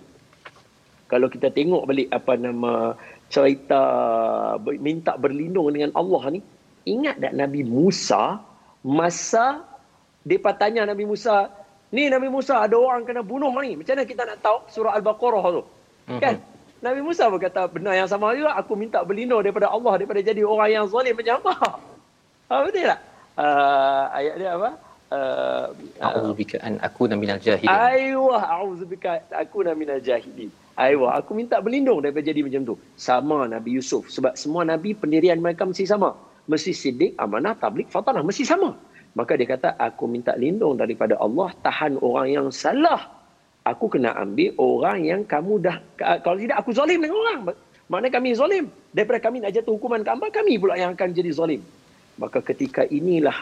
[1.10, 2.94] kalau kita tengok balik apa nama
[3.34, 3.82] cerita
[4.78, 6.42] minta berlindung dengan Allah ni,
[6.86, 8.38] ingat tak Nabi Musa
[8.86, 9.66] masa
[10.24, 11.50] dia tanya Nabi Musa,
[11.90, 13.80] ni Nabi Musa ada orang kena bunuh ni.
[13.80, 15.64] Macam mana kita nak tahu surah Al-Baqarah tu?
[15.64, 16.22] Mm-hmm.
[16.22, 16.36] Kan?
[16.80, 18.56] Nabi Musa berkata benar yang sama juga.
[18.56, 21.54] Aku minta berlindung daripada Allah daripada jadi orang yang zalim macam apa.
[22.50, 23.00] Ha, betul tak?
[23.40, 24.70] Uh, ayat dia apa?
[25.10, 25.66] Uh,
[26.06, 27.68] a'udzubika an akuna minal jahilin.
[27.68, 30.54] Aywa, a'udzubika akuna minal jahilin.
[30.80, 32.76] Aywa, aku minta berlindung daripada jadi macam tu.
[32.96, 34.08] Sama Nabi Yusuf.
[34.08, 36.16] Sebab semua Nabi pendirian mereka mesti sama.
[36.50, 38.26] Mesti sidik, amanah, tablik, fatanah.
[38.26, 38.74] Mesti sama.
[39.14, 41.54] Maka dia kata, aku minta lindung daripada Allah.
[41.62, 43.20] Tahan orang yang salah
[43.70, 45.78] aku kena ambil orang yang kamu dah
[46.26, 47.40] kalau tidak aku zalim dengan orang
[47.90, 51.32] mana kami zalim daripada kami nak jatuh hukuman ke hamba kami pula yang akan jadi
[51.34, 51.62] zalim
[52.18, 53.36] maka ketika inilah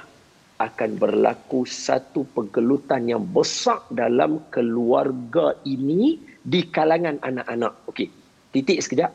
[0.57, 8.09] akan berlaku satu pergelutan yang besar dalam keluarga ini di kalangan anak-anak okey
[8.51, 9.11] titik sekejap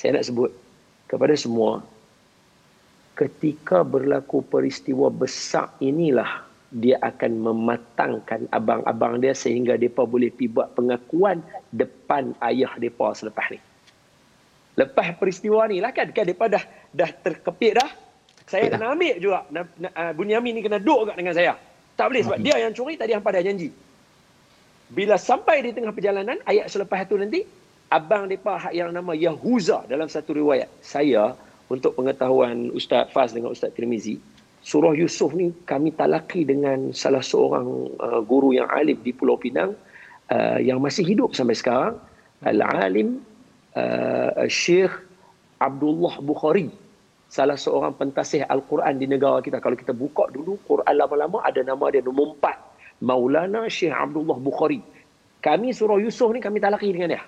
[0.00, 0.50] saya nak sebut
[1.06, 1.84] kepada semua
[3.14, 6.42] ketika berlaku peristiwa besar inilah
[6.74, 11.38] dia akan mematangkan abang-abang dia sehingga mereka boleh pergi buat pengakuan
[11.70, 13.62] depan ayah mereka selepas ni.
[14.74, 17.90] Lepas peristiwa ni lah kan, kan mereka dah, dah terkepit dah.
[18.50, 19.46] Saya kena ambil juga.
[19.54, 21.54] Uh, Bunyamin ni kena duduk juga dengan saya.
[21.94, 23.70] Tak boleh sebab dia yang curi tadi hampa dah janji.
[24.90, 27.40] Bila sampai di tengah perjalanan, ayat selepas itu nanti,
[27.86, 30.66] abang mereka yang nama Yahuza dalam satu riwayat.
[30.82, 31.38] Saya,
[31.72, 34.20] untuk pengetahuan Ustaz Faz dengan Ustaz Tirmizi,
[34.64, 37.68] surah Yusuf ni kami talaki dengan salah seorang
[38.00, 39.76] uh, guru yang alim di Pulau Pinang
[40.32, 42.00] uh, yang masih hidup sampai sekarang
[42.44, 43.20] al-alim
[43.76, 44.92] uh, Syekh
[45.60, 46.68] Abdullah Bukhari.
[47.28, 49.58] Salah seorang pentasih al-Quran di negara kita.
[49.58, 54.80] Kalau kita buka dulu Quran lama-lama ada nama dia nombor 4 Maulana Syekh Abdullah Bukhari.
[55.44, 57.24] Kami surah Yusuf ni kami talaki dengan dia.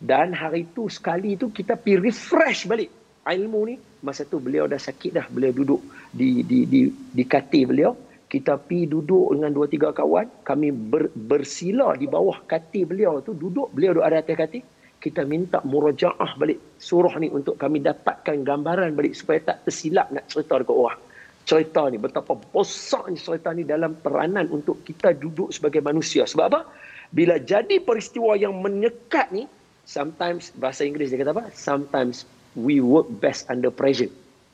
[0.00, 4.80] Dan hari tu sekali tu kita pi refresh balik ilmu ni masa tu beliau dah
[4.80, 5.26] sakit dah.
[5.28, 5.80] Beliau duduk
[6.12, 7.92] di di di di katil beliau.
[8.30, 10.46] Kita pi duduk dengan dua tiga kawan.
[10.46, 13.34] Kami ber, bersila di bawah katil beliau tu.
[13.34, 14.62] Duduk beliau duduk ada atas katil.
[15.00, 20.28] Kita minta murajaah balik surah ni untuk kami dapatkan gambaran balik supaya tak tersilap nak
[20.28, 21.00] cerita dekat orang.
[21.48, 26.28] Cerita ni betapa besarnya cerita ni dalam peranan untuk kita duduk sebagai manusia.
[26.28, 26.68] Sebab apa?
[27.10, 29.48] Bila jadi peristiwa yang menyekat ni
[29.88, 31.44] sometimes bahasa Inggeris dia kata apa?
[31.56, 34.10] Sometimes we work best under pressure.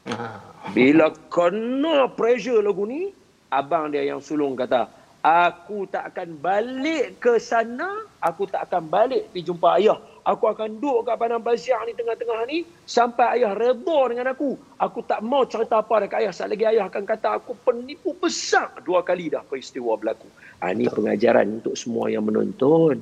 [0.06, 0.40] Ah.
[0.74, 3.14] Bila kena pressure lagu ni,
[3.54, 4.90] abang dia yang sulung kata,
[5.22, 9.98] aku tak akan balik ke sana, aku tak akan balik pergi jumpa ayah.
[10.26, 14.59] Aku akan duduk kat Padang Pasir ni tengah-tengah ni sampai ayah redha dengan aku.
[14.74, 16.35] Aku tak mau cerita apa dekat ayah.
[16.35, 18.74] Saat lagi ayah akan kata aku penipu besar.
[18.82, 20.26] Dua kali dah peristiwa berlaku.
[20.59, 22.98] Ha, ini pengajaran untuk semua yang menonton.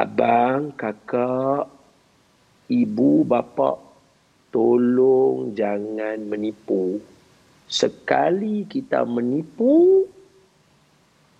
[0.00, 1.68] Abang, kakak,
[2.70, 3.76] ibu bapa
[4.54, 7.02] tolong jangan menipu.
[7.66, 10.06] Sekali kita menipu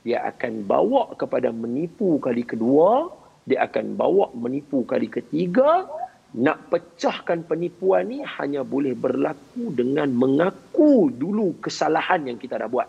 [0.03, 3.11] dia akan bawa kepada menipu kali kedua
[3.47, 5.87] dia akan bawa menipu kali ketiga.
[6.31, 12.87] Nak pecahkan penipuan ni hanya boleh berlaku dengan mengaku dulu kesalahan yang kita dah buat.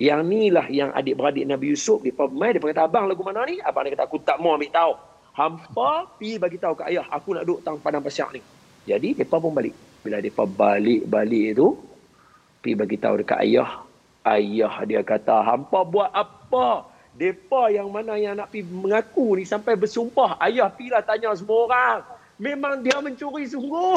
[0.00, 3.60] Yang ni lah yang adik-beradik Nabi Yusuf dia pemain dia kata abang lagu mana ni?
[3.60, 4.92] Abang dia kata aku tak mau ambil tahu
[5.36, 8.40] hampa pi bagi tahu ke ayah aku nak duduk tang padang pasir ni.
[8.88, 9.76] Jadi depa pun balik.
[10.00, 11.76] Bila depa balik-balik tu
[12.64, 13.84] pi bagi tahu dekat ayah.
[14.24, 16.88] Ayah dia kata hampa buat apa?
[17.12, 22.00] Depa yang mana yang nak pi mengaku ni sampai bersumpah ayah pilah tanya semua orang.
[22.40, 23.96] Memang dia mencuri sungguh.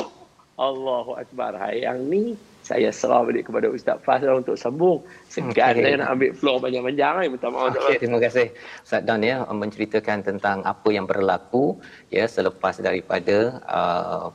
[0.60, 1.56] Allahu akbar.
[1.72, 2.24] Yang ni
[2.62, 5.01] saya serah balik kepada Ustaz Fas lah untuk sambung.
[5.32, 5.84] Segan okay.
[5.84, 7.28] saya nak ambil floor panjang-panjang ni.
[7.34, 7.74] Minta maaf.
[7.74, 8.47] Okay, terima kasih
[8.86, 11.80] Ustaz Dan ya menceritakan tentang apa yang berlaku
[12.14, 14.28] ya selepas daripada uh,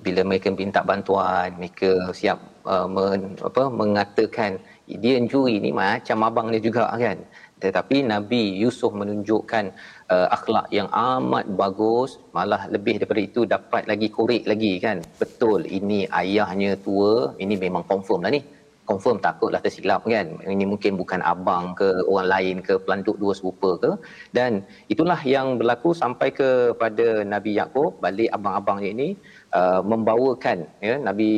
[0.00, 4.56] bila mereka minta bantuan, mereka siap uh, men, apa, mengatakan
[4.88, 7.20] dia juri ni macam abang dia juga kan.
[7.60, 9.68] Tetapi Nabi Yusuf menunjukkan
[10.14, 14.98] uh, akhlak yang amat bagus, malah lebih daripada itu dapat lagi korek lagi kan.
[15.22, 18.42] Betul ini ayahnya tua, ini memang confirm lah ni.
[18.90, 20.26] Confirm takutlah tersilap kan.
[20.54, 23.90] Ini mungkin bukan abang ke orang lain ke pelanduk dua serupa ke.
[24.34, 29.08] Dan itulah yang berlaku sampai kepada Nabi Yaakob, balik abang-abangnya ini
[29.54, 31.30] uh, membawakan ya Nabi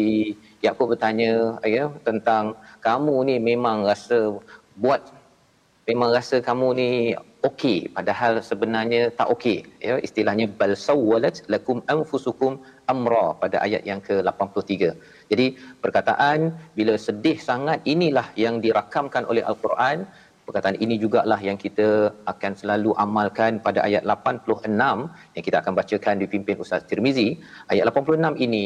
[0.65, 4.33] Yaakob bertanya ya tentang kamu ni memang rasa
[4.73, 5.13] buat
[5.85, 6.89] memang rasa kamu ni
[7.49, 7.79] okey.
[7.97, 9.59] Padahal sebenarnya tak okey.
[9.89, 12.53] Ya istilahnya bal sawwalat lakum anfusukum
[12.93, 14.95] amra pada ayat yang ke-83
[15.33, 15.47] jadi
[15.85, 16.39] perkataan
[16.79, 20.05] bila sedih sangat inilah yang dirakamkan oleh al-Quran.
[20.47, 21.89] Perkataan ini jugalah yang kita
[22.33, 24.75] akan selalu amalkan pada ayat 86
[25.35, 27.29] yang kita akan bacakan dipimpin Ustaz Tirmizi.
[27.73, 28.65] Ayat 86 ini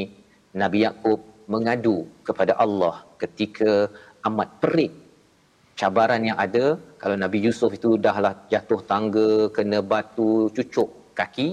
[0.63, 1.21] Nabi Yakub
[1.55, 1.99] mengadu
[2.29, 3.71] kepada Allah ketika
[4.29, 4.93] amat perit
[5.81, 6.65] cabaran yang ada
[7.03, 11.49] kalau Nabi Yusuf itu dahlah jatuh tangga kena batu cucuk kaki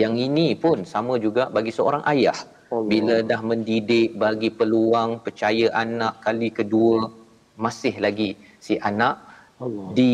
[0.00, 2.88] yang ini pun sama juga bagi seorang ayah Allah.
[2.90, 6.98] bila dah mendidik bagi peluang percaya anak kali kedua
[7.64, 8.30] masih lagi
[8.66, 9.14] si anak
[9.64, 9.88] Allah.
[9.98, 10.12] di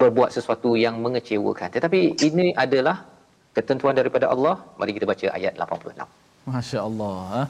[0.00, 2.96] berbuat sesuatu yang mengecewakan tetapi ini adalah
[3.56, 7.42] ketentuan daripada Allah mari kita baca ayat 86 Masya-Allah ha?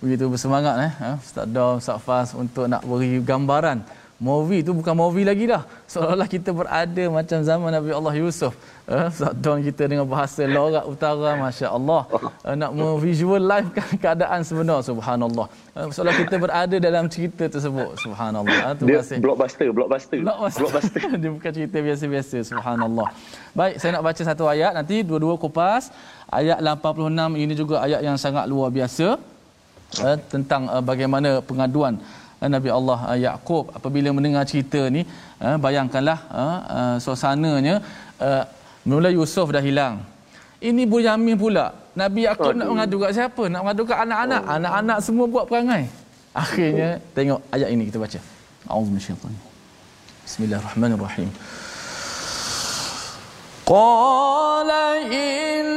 [0.00, 0.92] Begitu bersemangat eh?
[1.04, 1.10] Ha?
[1.20, 3.84] Ustaz Dom Ustaz Fas untuk nak beri gambaran.
[4.20, 5.64] Movie tu bukan movie lagi dah.
[5.88, 8.52] Seolah-olah kita berada macam zaman Nabi Allah Yusuf.
[8.84, 12.02] Eh Ustaz Don kita dengan bahasa lorak utara masya-Allah.
[12.44, 12.70] Eh, nak
[13.00, 15.46] visual live kan keadaan sebenar subhanallah.
[15.72, 18.56] Eh, seolah kita berada dalam cerita tersebut subhanallah.
[18.68, 19.18] Eh, terima kasih.
[19.24, 20.20] blockbuster blockbuster.
[20.20, 21.00] Blockbuster, blockbuster.
[21.24, 23.08] dia bukan cerita biasa-biasa subhanallah.
[23.56, 24.76] Baik saya nak baca satu ayat.
[24.76, 25.88] Nanti dua-dua kupas.
[26.28, 29.16] Ayat 86 ini juga ayat yang sangat luar biasa
[29.98, 31.98] uh, tentang uh, bagaimana pengaduan
[32.40, 35.02] uh, Nabi Allah uh, Yaqub apabila mendengar cerita ni
[35.42, 37.82] uh, bayangkanlah uh, uh, suasananya
[38.22, 38.44] uh,
[38.86, 40.00] mula Yusuf dah hilang.
[40.60, 41.72] Ini Bunyamin pula.
[41.96, 43.42] Nabi Yaqub nak mengadu kat siapa?
[43.48, 44.42] Nak mengadu kat anak-anak.
[44.44, 44.56] Oh.
[44.56, 45.84] anak-anak semua buat perangai.
[46.30, 48.20] Akhirnya tengok ayat ini kita baca.
[48.68, 49.34] Auzubillahi
[50.28, 51.28] Bismillahirrahmanirrahim.
[53.66, 55.69] Qala innama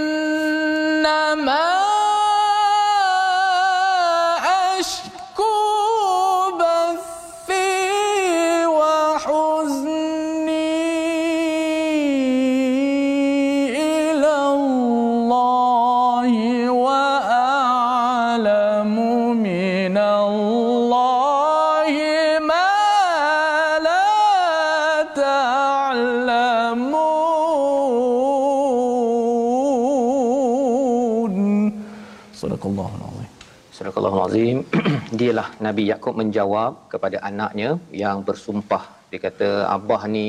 [34.25, 34.57] Azim
[35.19, 37.69] dialah Nabi Yakub menjawab kepada anaknya
[38.03, 38.83] yang bersumpah.
[39.09, 40.25] Dia kata abah ni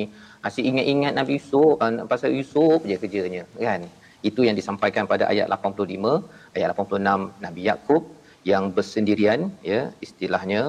[0.46, 3.82] asyik ingat-ingat Nabi Yusuf uh, pasal Yusuf je kerjanya kan?
[4.28, 8.02] Itu yang disampaikan pada ayat 85 ayat 86 Nabi Yakub
[8.50, 9.40] yang bersendirian
[9.72, 10.62] ya istilahnya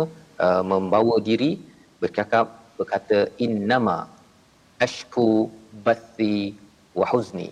[0.46, 1.52] uh, membawa diri
[2.02, 2.46] bercakap
[2.80, 3.98] berkata innama
[4.86, 5.30] ashku
[5.86, 6.38] bathi
[7.00, 7.50] wa huzni.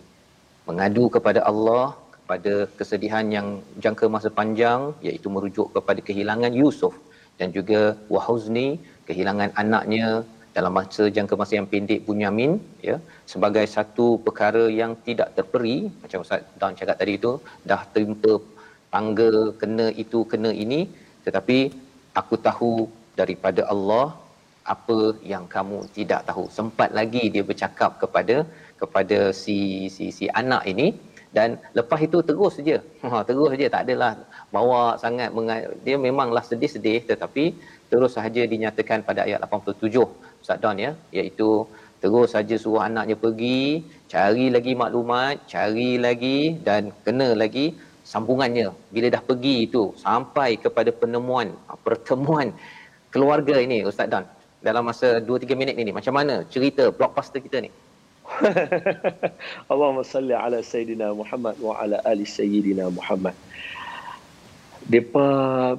[0.68, 1.86] Mengadu kepada Allah
[2.34, 3.48] pada kesedihan yang
[3.86, 6.94] jangka masa panjang iaitu merujuk kepada kehilangan Yusuf
[7.40, 7.82] dan juga
[8.14, 8.68] Wahuzni
[9.10, 10.08] kehilangan anaknya
[10.56, 12.52] dalam masa jangka masa yang pendek Bunyamin
[12.88, 12.96] ya
[13.32, 15.78] sebagai satu perkara yang tidak terperi.
[16.02, 17.32] Macam Ustaz Dan cakap tadi itu
[17.70, 18.34] dah terima
[18.94, 19.32] tangga
[19.62, 20.82] kena itu kena ini.
[21.26, 21.58] Tetapi
[22.22, 22.74] aku tahu
[23.22, 24.06] daripada Allah
[24.74, 25.00] apa
[25.32, 26.44] yang kamu tidak tahu.
[26.58, 28.38] Sempat lagi dia bercakap kepada
[28.82, 29.58] kepada si
[29.96, 30.88] si si anak ini
[31.36, 34.12] dan lepas itu terus saja ha terus saja tak adalah
[34.56, 35.30] bawa sangat
[35.86, 37.46] dia memanglah sedih-sedih tetapi
[37.92, 40.92] terus saja dinyatakan pada ayat 87 Ustaz Don ya.
[41.18, 41.50] Iaitu
[42.04, 43.62] terus saja suruh anaknya pergi
[44.14, 47.66] cari lagi maklumat cari lagi dan kena lagi
[48.12, 48.68] sambungannya.
[48.94, 51.50] Bila dah pergi itu sampai kepada penemuan
[51.88, 52.50] pertemuan
[53.14, 54.26] keluarga ini Ustaz Don
[54.68, 55.92] dalam masa 2 3 minit ini.
[56.00, 57.72] Macam mana cerita blockbuster kita ni
[59.72, 63.36] Allahumma salli ala Sayyidina Muhammad wa ala ali Sayyidina Muhammad.
[64.84, 65.28] Depa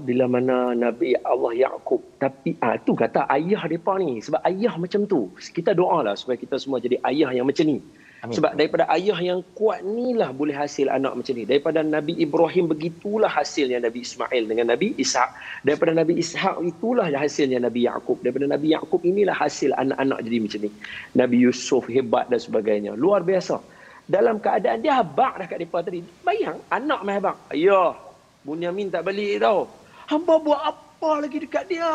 [0.00, 5.04] bila mana Nabi Allah Yaqub tapi ah tu kata ayah depa ni sebab ayah macam
[5.04, 5.28] tu.
[5.36, 7.78] Kita doalah supaya kita semua jadi ayah yang macam ni.
[8.24, 8.40] Amin.
[8.40, 11.44] Sebab daripada ayah yang kuat ni lah boleh hasil anak macam ni.
[11.44, 15.28] Daripada Nabi Ibrahim begitulah hasilnya Nabi Ismail dengan Nabi Ishak.
[15.60, 18.24] Daripada Nabi Ishak itulah hasilnya Nabi Yaakob.
[18.24, 20.70] Daripada Nabi Yaakob inilah hasil anak-anak jadi macam ni.
[21.12, 22.96] Nabi Yusuf hebat dan sebagainya.
[22.96, 23.60] Luar biasa.
[24.08, 26.00] Dalam keadaan dia habak dah kat mereka tadi.
[26.24, 27.36] Bayang anak main habak.
[27.52, 27.92] Ayah,
[28.40, 29.68] Bunyamin tak balik tau.
[30.08, 31.92] Hamba buat apa lagi dekat dia?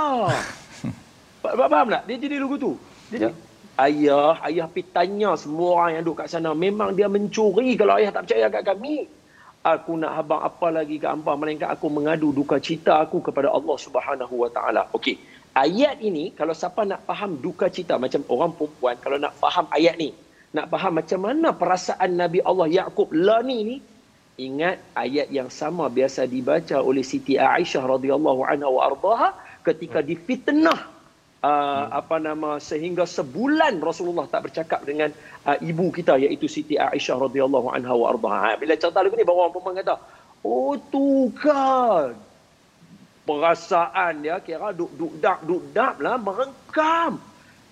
[1.42, 2.06] Faham tak?
[2.06, 2.78] Dia jadi lugu tu.
[3.10, 3.49] Dia ya
[3.88, 6.52] ayah, ayah pergi tanya semua orang yang duduk kat sana.
[6.52, 9.08] Memang dia mencuri kalau ayah tak percaya kat kami.
[9.60, 13.76] Aku nak habang apa lagi kat hamba melainkan aku mengadu duka cita aku kepada Allah
[13.76, 14.88] Subhanahu Wa Taala.
[14.96, 15.20] Okey.
[15.52, 20.00] Ayat ini kalau siapa nak faham duka cita macam orang perempuan kalau nak faham ayat
[20.00, 20.16] ni,
[20.56, 23.78] nak faham macam mana perasaan Nabi Allah Yaqub Lani ni,
[24.40, 29.36] ingat ayat yang sama biasa dibaca oleh Siti Aisyah radhiyallahu anha wa ardaha
[29.68, 30.99] ketika difitnah
[31.44, 35.12] uh, apa nama sehingga sebulan Rasulullah tak bercakap dengan
[35.48, 38.38] uh, ibu kita iaitu Siti Aisyah radhiyallahu anha wa ardaha.
[38.44, 39.96] Ha, bila cerita lagu ni baru orang perempuan kata,
[40.44, 42.16] "Oh tu kan."
[43.30, 47.22] Perasaan dia kira duk duk dak duk dak lah merengkam.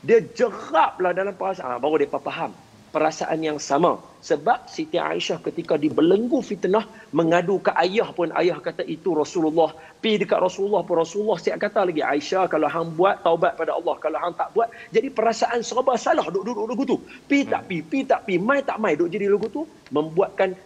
[0.05, 1.78] Dia jeraplah dalam perasaan.
[1.78, 2.53] Ha, baru dia faham
[2.98, 4.02] perasaan yang sama.
[4.26, 9.78] Sebab Siti Aisyah ketika dibelenggu fitnah mengadu ke ayah pun ayah kata itu Rasulullah.
[10.02, 13.95] Pi dekat Rasulullah pun Rasulullah siap kata lagi Aisyah kalau hang buat taubat pada Allah.
[14.02, 16.98] Kalau hang tak buat jadi perasaan serba salah duduk-duduk lagu tu.
[17.30, 19.62] Pi tak pi, pi tak pi, mai tak mai duduk jadi lagu tu
[19.93, 20.58] membuatkan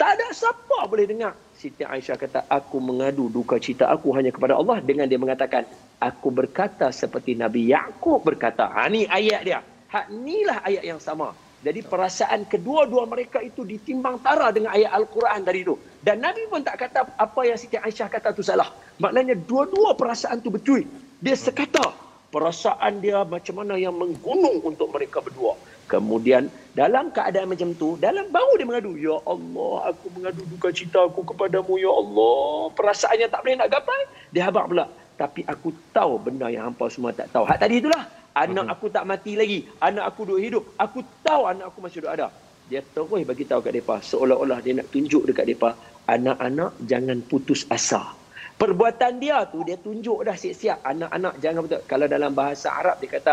[0.00, 1.36] tak ada siapa boleh dengar.
[1.60, 5.68] Siti Aisyah kata aku mengadu duka cita aku hanya kepada Allah dengan dia mengatakan
[6.00, 8.64] aku berkata seperti Nabi Yaakob berkata.
[8.72, 9.60] Ha ni ayat dia.
[9.92, 11.36] Hak inilah ayat yang sama.
[11.60, 15.76] Jadi perasaan kedua-dua mereka itu ditimbang tara dengan ayat Al-Quran tadi itu.
[16.00, 18.72] Dan Nabi pun tak kata apa yang Siti Aisyah kata itu salah.
[18.96, 20.88] Maknanya dua-dua perasaan itu betul.
[21.20, 21.92] Dia sekata
[22.32, 25.52] perasaan dia macam mana yang menggunung untuk mereka berdua.
[25.84, 31.02] Kemudian dalam keadaan macam tu, dalam baru dia mengadu, Ya Allah, aku mengadu duka cita
[31.02, 32.70] aku kepadamu, Ya Allah.
[32.78, 34.00] Perasaannya tak boleh nak gapai,
[34.30, 34.86] dia habak pula.
[35.18, 37.44] Tapi aku tahu benda yang hampa semua tak tahu.
[37.44, 38.19] Hak tadi itulah.
[38.34, 39.66] Anak aku tak mati lagi.
[39.82, 40.64] Anak aku duduk hidup.
[40.78, 42.28] Aku tahu anak aku masih duduk ada.
[42.70, 43.98] Dia terus bagi tahu kat mereka.
[43.98, 45.74] Seolah-olah dia nak tunjuk dekat mereka.
[46.06, 48.14] Anak-anak jangan putus asa.
[48.54, 50.78] Perbuatan dia tu dia tunjuk dah siap-siap.
[50.86, 51.82] Anak-anak jangan putus.
[51.90, 53.32] Kalau dalam bahasa Arab dia kata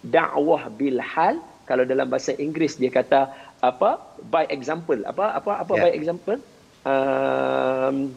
[0.00, 1.36] dakwah bil hal.
[1.68, 3.28] Kalau dalam bahasa Inggeris dia kata
[3.60, 4.00] apa?
[4.32, 5.04] By example.
[5.04, 5.82] Apa apa apa yeah.
[5.84, 6.38] by example?
[6.88, 8.16] Um,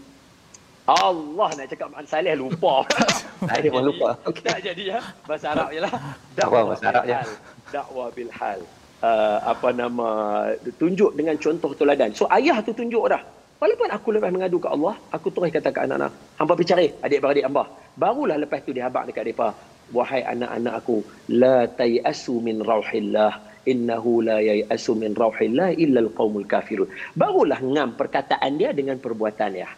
[0.91, 2.83] Allah nak cakap Mak Saleh lupa.
[3.49, 4.09] Saya pun lupa.
[4.27, 4.43] Okay.
[4.43, 4.99] Tak jadi ya.
[5.25, 5.93] Bahasa Arab je lah.
[6.37, 7.15] Dakwah bahasa Arab je.
[7.71, 8.59] Dakwah bil hal.
[9.01, 10.07] Uh, apa nama
[10.77, 12.13] tunjuk dengan contoh teladan.
[12.13, 13.21] So ayah tu tunjuk dah.
[13.61, 16.09] Walaupun aku lepas mengadu ke Allah, aku terus kata ke anak-anak,
[16.41, 17.69] hamba pergi cari adik-beradik hamba.
[17.93, 19.53] Barulah lepas tu dia habaq dekat depa,
[19.93, 23.37] wahai anak-anak aku, la tayasu min rauhillah
[23.69, 26.89] innahu la yayasu min rauhillah illa alqaumul kafirun.
[27.13, 29.69] Barulah ngam perkataan dia dengan perbuatan dia.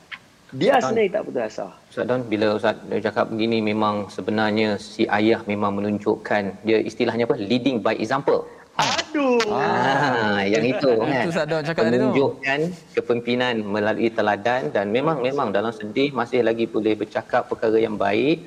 [0.54, 1.68] Dia sendiri tak putus asa.
[1.90, 7.26] Ustaz Don, bila Ustaz dia cakap begini memang sebenarnya si ayah memang menunjukkan dia istilahnya
[7.30, 7.38] apa?
[7.50, 8.46] Leading by example.
[8.74, 9.38] Aduh.
[9.54, 11.26] Ah, yang itu kan.
[11.26, 12.06] Itu Ustaz Don cakap tadi tu.
[12.06, 12.60] Menunjukkan
[12.98, 17.98] kepimpinan melalui teladan dan memang oh, memang dalam sedih masih lagi boleh bercakap perkara yang
[17.98, 18.46] baik,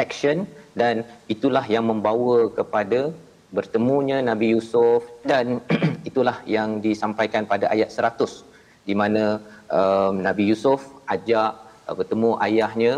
[0.00, 0.48] action
[0.80, 3.12] dan itulah yang membawa kepada
[3.56, 5.60] bertemunya Nabi Yusuf dan
[6.08, 9.40] itulah yang disampaikan pada ayat 100 di mana
[9.72, 11.50] um, Nabi Yusuf ajak
[11.88, 12.94] uh, bertemu ayahnya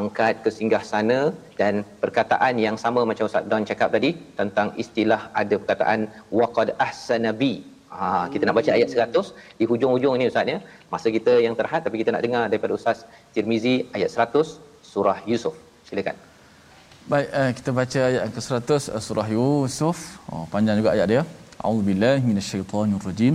[0.00, 1.18] angkat ke singgah sana
[1.60, 6.00] dan perkataan yang sama macam Ustaz Don cakap tadi tentang istilah ada perkataan
[6.40, 7.54] waqad ahsanabi
[7.94, 10.58] ha kita nak baca ayat 100 di hujung-hujung ini Ustaz ya
[10.94, 13.00] masa kita yang terhad tapi kita nak dengar daripada Ustaz
[13.34, 14.56] Tirmizi ayat 100
[14.92, 15.56] surah Yusuf
[15.90, 16.18] silakan
[17.10, 19.98] Baik, eh, kita baca ayat ke-100 eh, surah Yusuf.
[20.26, 21.22] Oh, panjang juga ayat dia.
[21.62, 23.34] A'udzubillahi minasyaitonirrajim.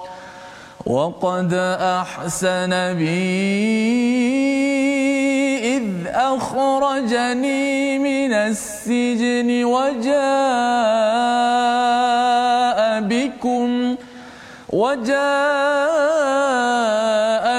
[0.91, 1.53] وقد
[2.03, 4.11] أحسن بي
[5.77, 10.11] إذ أخرجني من السجن وجاء
[13.01, 13.95] بكم
[14.69, 15.15] وجاء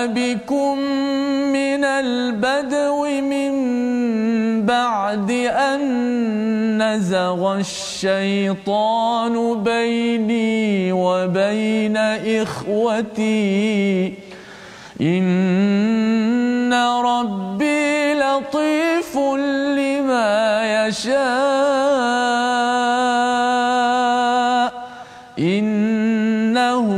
[0.06, 0.78] بكم
[1.56, 3.52] من البدو من
[4.66, 5.30] بعد
[5.70, 5.82] أن
[6.92, 11.96] نزغ الشيطان بيني وبين
[12.42, 14.14] إخوتي.
[15.00, 16.72] إن
[17.04, 19.16] ربي لطيف
[19.76, 21.22] لما يشاء.
[25.38, 26.88] إنه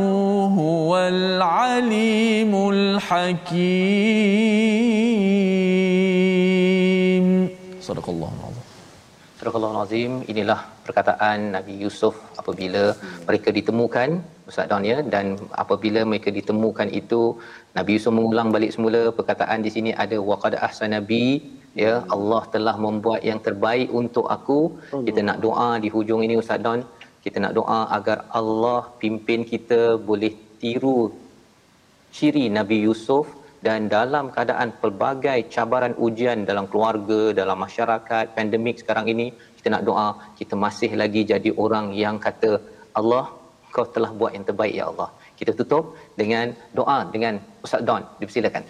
[0.59, 3.55] هو العليم الحكيم.
[7.80, 8.24] صدق الله.
[9.45, 12.82] Surah Al-Azim inilah perkataan Nabi Yusuf apabila
[13.28, 14.09] mereka ditemukan
[14.51, 14.99] Ustaz Don ya.
[15.14, 17.20] Dan apabila mereka ditemukan itu
[17.76, 21.26] Nabi Yusuf mengulang balik semula perkataan di sini ada waqad ahsanabi
[21.82, 21.92] ya.
[22.16, 24.61] Allah telah membuat yang terbaik untuk aku.
[25.09, 26.80] Kita nak doa di hujung ini Ustaz Don.
[27.24, 29.80] Kita nak doa agar Allah pimpin kita
[30.11, 30.32] boleh
[30.62, 31.01] tiru.
[32.16, 33.28] Ciri Nabi Yusuf
[33.67, 39.83] dan dalam keadaan pelbagai cabaran ujian dalam keluarga, dalam masyarakat, pandemik sekarang ini, kita nak
[39.89, 40.09] doa,
[40.39, 42.51] kita masih lagi jadi orang yang kata,
[43.01, 43.25] Allah,
[43.75, 45.09] kau telah buat yang terbaik, Ya Allah.
[45.39, 45.85] Kita tutup
[46.21, 48.03] dengan doa dengan Ustaz Don.
[48.21, 48.62] Dipersilakan.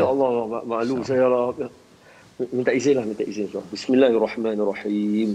[0.00, 0.30] Ya Allah,
[0.72, 1.44] maklum saya lah.
[2.56, 3.46] Minta izin lah, minta izin.
[3.74, 5.30] Bismillahirrahmanirrahim.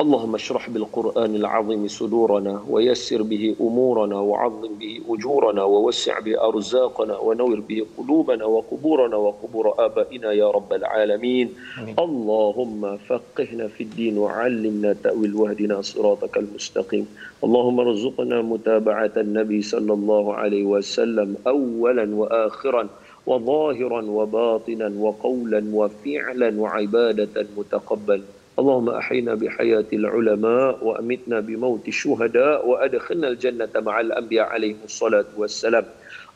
[0.00, 7.60] اللهم اشرح بالقرآن العظيم صدورنا ويسر به أمورنا وعظم به أجورنا ووسع به أرزاقنا ونور
[7.60, 11.54] به قلوبنا وقبورنا وقبور آبائنا يا رب العالمين.
[11.78, 11.94] أمين.
[11.98, 17.06] اللهم فقهنا في الدين وعلمنا تأويل واهدنا صراطك المستقيم.
[17.44, 22.88] اللهم ارزقنا متابعة النبي صلى الله عليه وسلم أولا وآخرا
[23.26, 28.22] وظاهرا وباطنا وقولا وفعلا وعبادة متقبل.
[28.59, 35.85] اللهم أحينا بحياة العلماء وأمتنا بموت الشهداء وأدخلنا الجنة مع الأنبياء عليهم الصلاة والسلام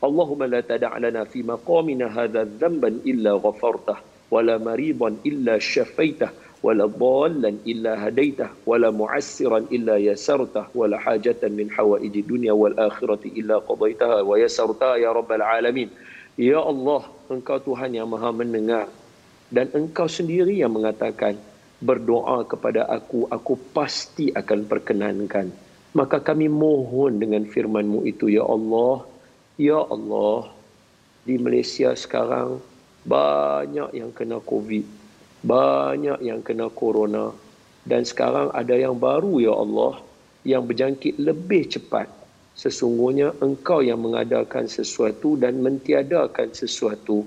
[0.03, 3.97] اللهم لا تدع لنا في مقامنا هذا ذنبا إلا غفرته
[4.31, 6.29] ولا مريضا إلا شفيته
[6.63, 13.57] ولا ضالا إلا هديته ولا معسرا إلا يسرته ولا حاجة من حوائج الدنيا والآخرة إلا
[13.57, 15.89] قضيتها ويسرتها يا رب العالمين
[16.39, 18.87] Ya Allah, Engkau Tuhan yang maha mendengar.
[19.51, 21.35] Dan Engkau sendiri yang mengatakan,
[21.80, 25.46] berdoa kepada aku, aku pasti akan perkenankan.
[25.96, 29.04] Maka kami mohon dengan firman-Mu itu, Ya Allah,
[29.56, 30.52] Ya Allah,
[31.24, 32.60] di Malaysia sekarang
[33.04, 34.84] banyak yang kena COVID,
[35.40, 37.32] banyak yang kena Corona,
[37.86, 40.00] dan sekarang ada yang baru, Ya Allah,
[40.44, 42.08] yang berjangkit lebih cepat.
[42.56, 47.24] Sesungguhnya Engkau yang mengadakan sesuatu dan mentiadakan sesuatu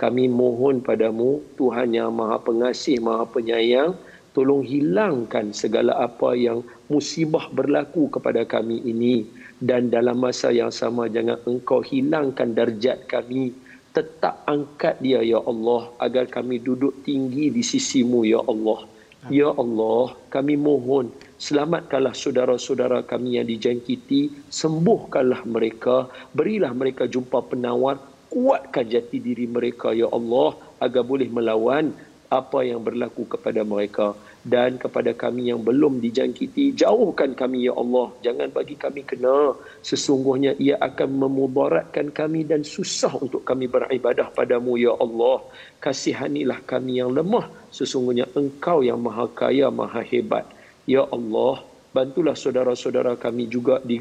[0.00, 3.92] kami mohon padamu Tuhan yang maha pengasih, maha penyayang
[4.32, 9.28] tolong hilangkan segala apa yang musibah berlaku kepada kami ini.
[9.60, 13.52] Dan dalam masa yang sama jangan engkau hilangkan darjat kami.
[13.92, 18.88] Tetap angkat dia ya Allah agar kami duduk tinggi di sisimu ya Allah.
[19.28, 28.00] Ya Allah kami mohon selamatkanlah saudara-saudara kami yang dijangkiti sembuhkanlah mereka berilah mereka jumpa penawar
[28.30, 31.90] kuatkan jati diri mereka ya Allah agar boleh melawan
[32.30, 34.14] apa yang berlaku kepada mereka.
[34.40, 38.08] Dan kepada kami yang belum dijangkiti jauhkan kami ya Allah.
[38.24, 39.52] Jangan bagi kami kena.
[39.84, 45.44] Sesungguhnya ia akan memudaratkan kami dan susah untuk kami beribadah padamu ya Allah.
[45.84, 47.52] Kasihanilah kami yang lemah.
[47.68, 50.48] Sesungguhnya engkau yang maha kaya maha hebat.
[50.88, 51.60] Ya Allah
[51.92, 54.00] bantulah saudara-saudara kami juga di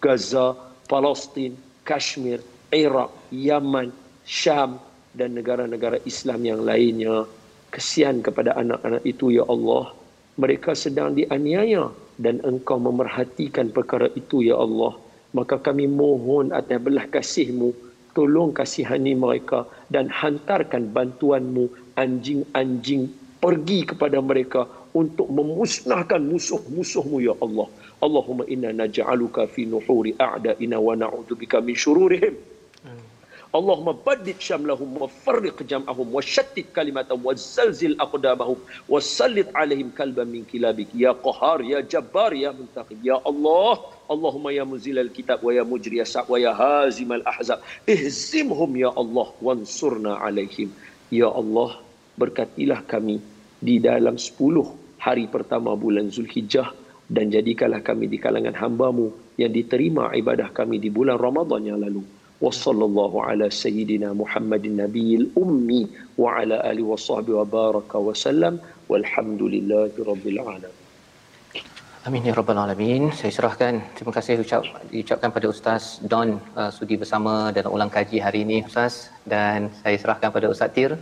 [0.00, 0.56] Gaza
[0.88, 1.54] Palestin
[1.84, 2.40] Kashmir
[2.72, 3.92] Iraq, Yaman,
[4.24, 4.80] Syam
[5.16, 7.24] dan negara-negara Islam yang lainnya.
[7.68, 9.92] Kesian kepada anak-anak itu ya Allah.
[10.40, 14.96] Mereka sedang dianiaya dan engkau memerhatikan perkara itu ya Allah.
[15.36, 17.76] Maka kami mohon atas belah kasihmu,
[18.16, 21.68] tolong kasihani mereka dan hantarkan bantuanmu
[22.00, 24.64] anjing-anjing pergi kepada mereka
[24.96, 27.68] untuk memusnahkan musuh-musuhmu ya Allah.
[28.02, 32.57] Allahumma inna naj'aluka fi nuhuri a'da'ina wa na'udzubika min syururihim.
[33.48, 39.88] Allahumma baddid syamlahum wa farriq jam'ahum wa syattid kalimatahum wa zalzil aqdamahum wa sallit alaihim
[39.96, 40.92] kalban min kilabik.
[40.92, 46.04] Ya qahar ya jabbar ya muntaqib ya Allah Allahumma ya muzilal kitab wa ya mujriya
[46.04, 50.68] sa' wa ya hazimal ahzab ihzimhum ya Allah wansurna alaihim.
[51.08, 51.80] Ya Allah
[52.20, 53.24] berkatilah kami
[53.64, 54.36] di dalam 10
[55.00, 56.68] hari pertama bulan Zulhijjah
[57.08, 59.08] dan jadikanlah kami di kalangan hambamu
[59.40, 62.17] yang diterima ibadah kami di bulan Ramadhan yang lalu.
[62.43, 65.83] وصلى الله على سيدنا محمد النبي الأمي
[66.17, 68.53] وعلى آله وصحبه وبارك وسلم
[68.89, 70.81] والحمد لله رب العالمين
[72.03, 73.15] Amin ya rabbal alamin.
[73.15, 78.19] Saya serahkan terima kasih ucap diucapkan pada Ustaz Don uh, sudi bersama dalam ulang kaji
[78.19, 80.99] hari ini Ustaz dan saya serahkan pada Ustaz Tir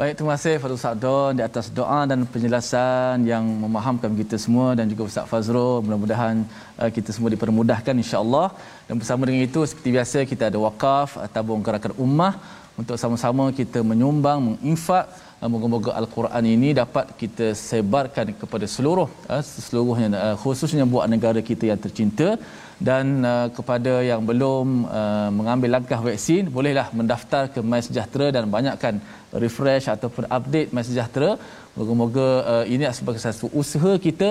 [0.00, 4.88] Baik, terima kasih Fadul Sa'don di atas doa dan penjelasan yang memahamkan kita semua dan
[4.92, 5.84] juga Ustaz Fazrul.
[5.84, 6.36] Mudah-mudahan
[6.80, 8.46] uh, kita semua dipermudahkan insya-Allah.
[8.86, 12.32] Dan bersama dengan itu seperti biasa kita ada wakaf uh, tabung gerakan ummah
[12.80, 15.04] untuk sama-sama kita menyumbang, menginfak
[15.42, 21.42] uh, moga-moga al-Quran ini dapat kita sebarkan kepada seluruh uh, seluruhnya uh, khususnya buat negara
[21.50, 22.40] kita yang tercinta
[22.88, 24.66] dan uh, kepada yang belum
[24.98, 28.94] uh, mengambil langkah vaksin bolehlah mendaftar ke My Sejahtera dan banyakkan
[29.42, 31.32] refresh ataupun update My Sejahtera.
[31.78, 34.28] Moga-moga uh, ini sebagai satu usaha kita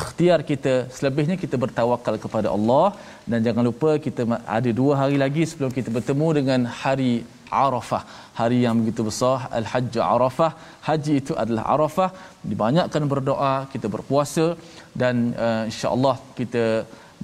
[0.00, 0.74] ikhtiar kita.
[0.96, 2.86] Selebihnya kita bertawakal kepada Allah.
[3.30, 4.22] Dan jangan lupa kita
[4.58, 7.12] ada dua hari lagi sebelum kita bertemu dengan hari
[7.64, 8.02] Arafah.
[8.40, 10.52] Hari yang begitu besar Al-Hajj Arafah.
[10.86, 12.10] Haji itu adalah Arafah.
[12.50, 14.46] Dibanyakkan berdoa kita berpuasa.
[15.02, 16.64] Dan uh, insya-Allah kita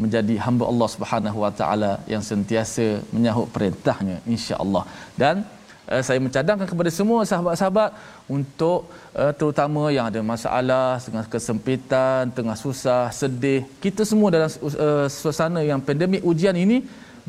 [0.03, 4.85] menjadi hamba Allah Subhanahu Wa Taala yang sentiasa menyahut perintahnya insya-Allah.
[5.23, 5.45] Dan
[5.93, 7.91] uh, saya mencadangkan kepada semua sahabat-sahabat
[8.37, 15.07] untuk uh, terutama yang ada masalah tengah kesempitan tengah susah sedih kita semua dalam uh,
[15.21, 16.79] suasana yang pandemik ujian ini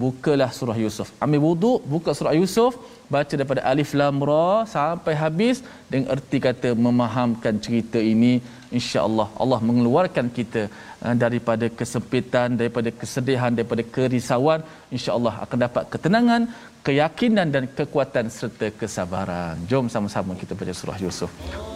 [0.01, 1.07] bukalah surah Yusuf.
[1.23, 2.73] Ambil wuduk buka surah Yusuf
[3.13, 5.61] baca daripada alif lam ra sampai habis
[5.91, 8.33] dengan erti kata memahamkan cerita ini
[8.79, 10.61] insya-Allah Allah mengeluarkan kita
[11.05, 14.61] uh, daripada kesempitan daripada kesedihan daripada kerisauan.
[14.95, 16.41] insya-Allah akan dapat ketenangan
[16.87, 19.57] keyakinan dan kekuatan serta kesabaran.
[19.71, 21.31] Jom sama-sama kita baca surah Yusuf.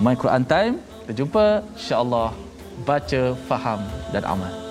[0.05, 1.47] My Quran time kita jumpa.
[1.79, 2.29] insya-Allah
[2.89, 3.81] baca faham
[4.13, 4.66] dan amal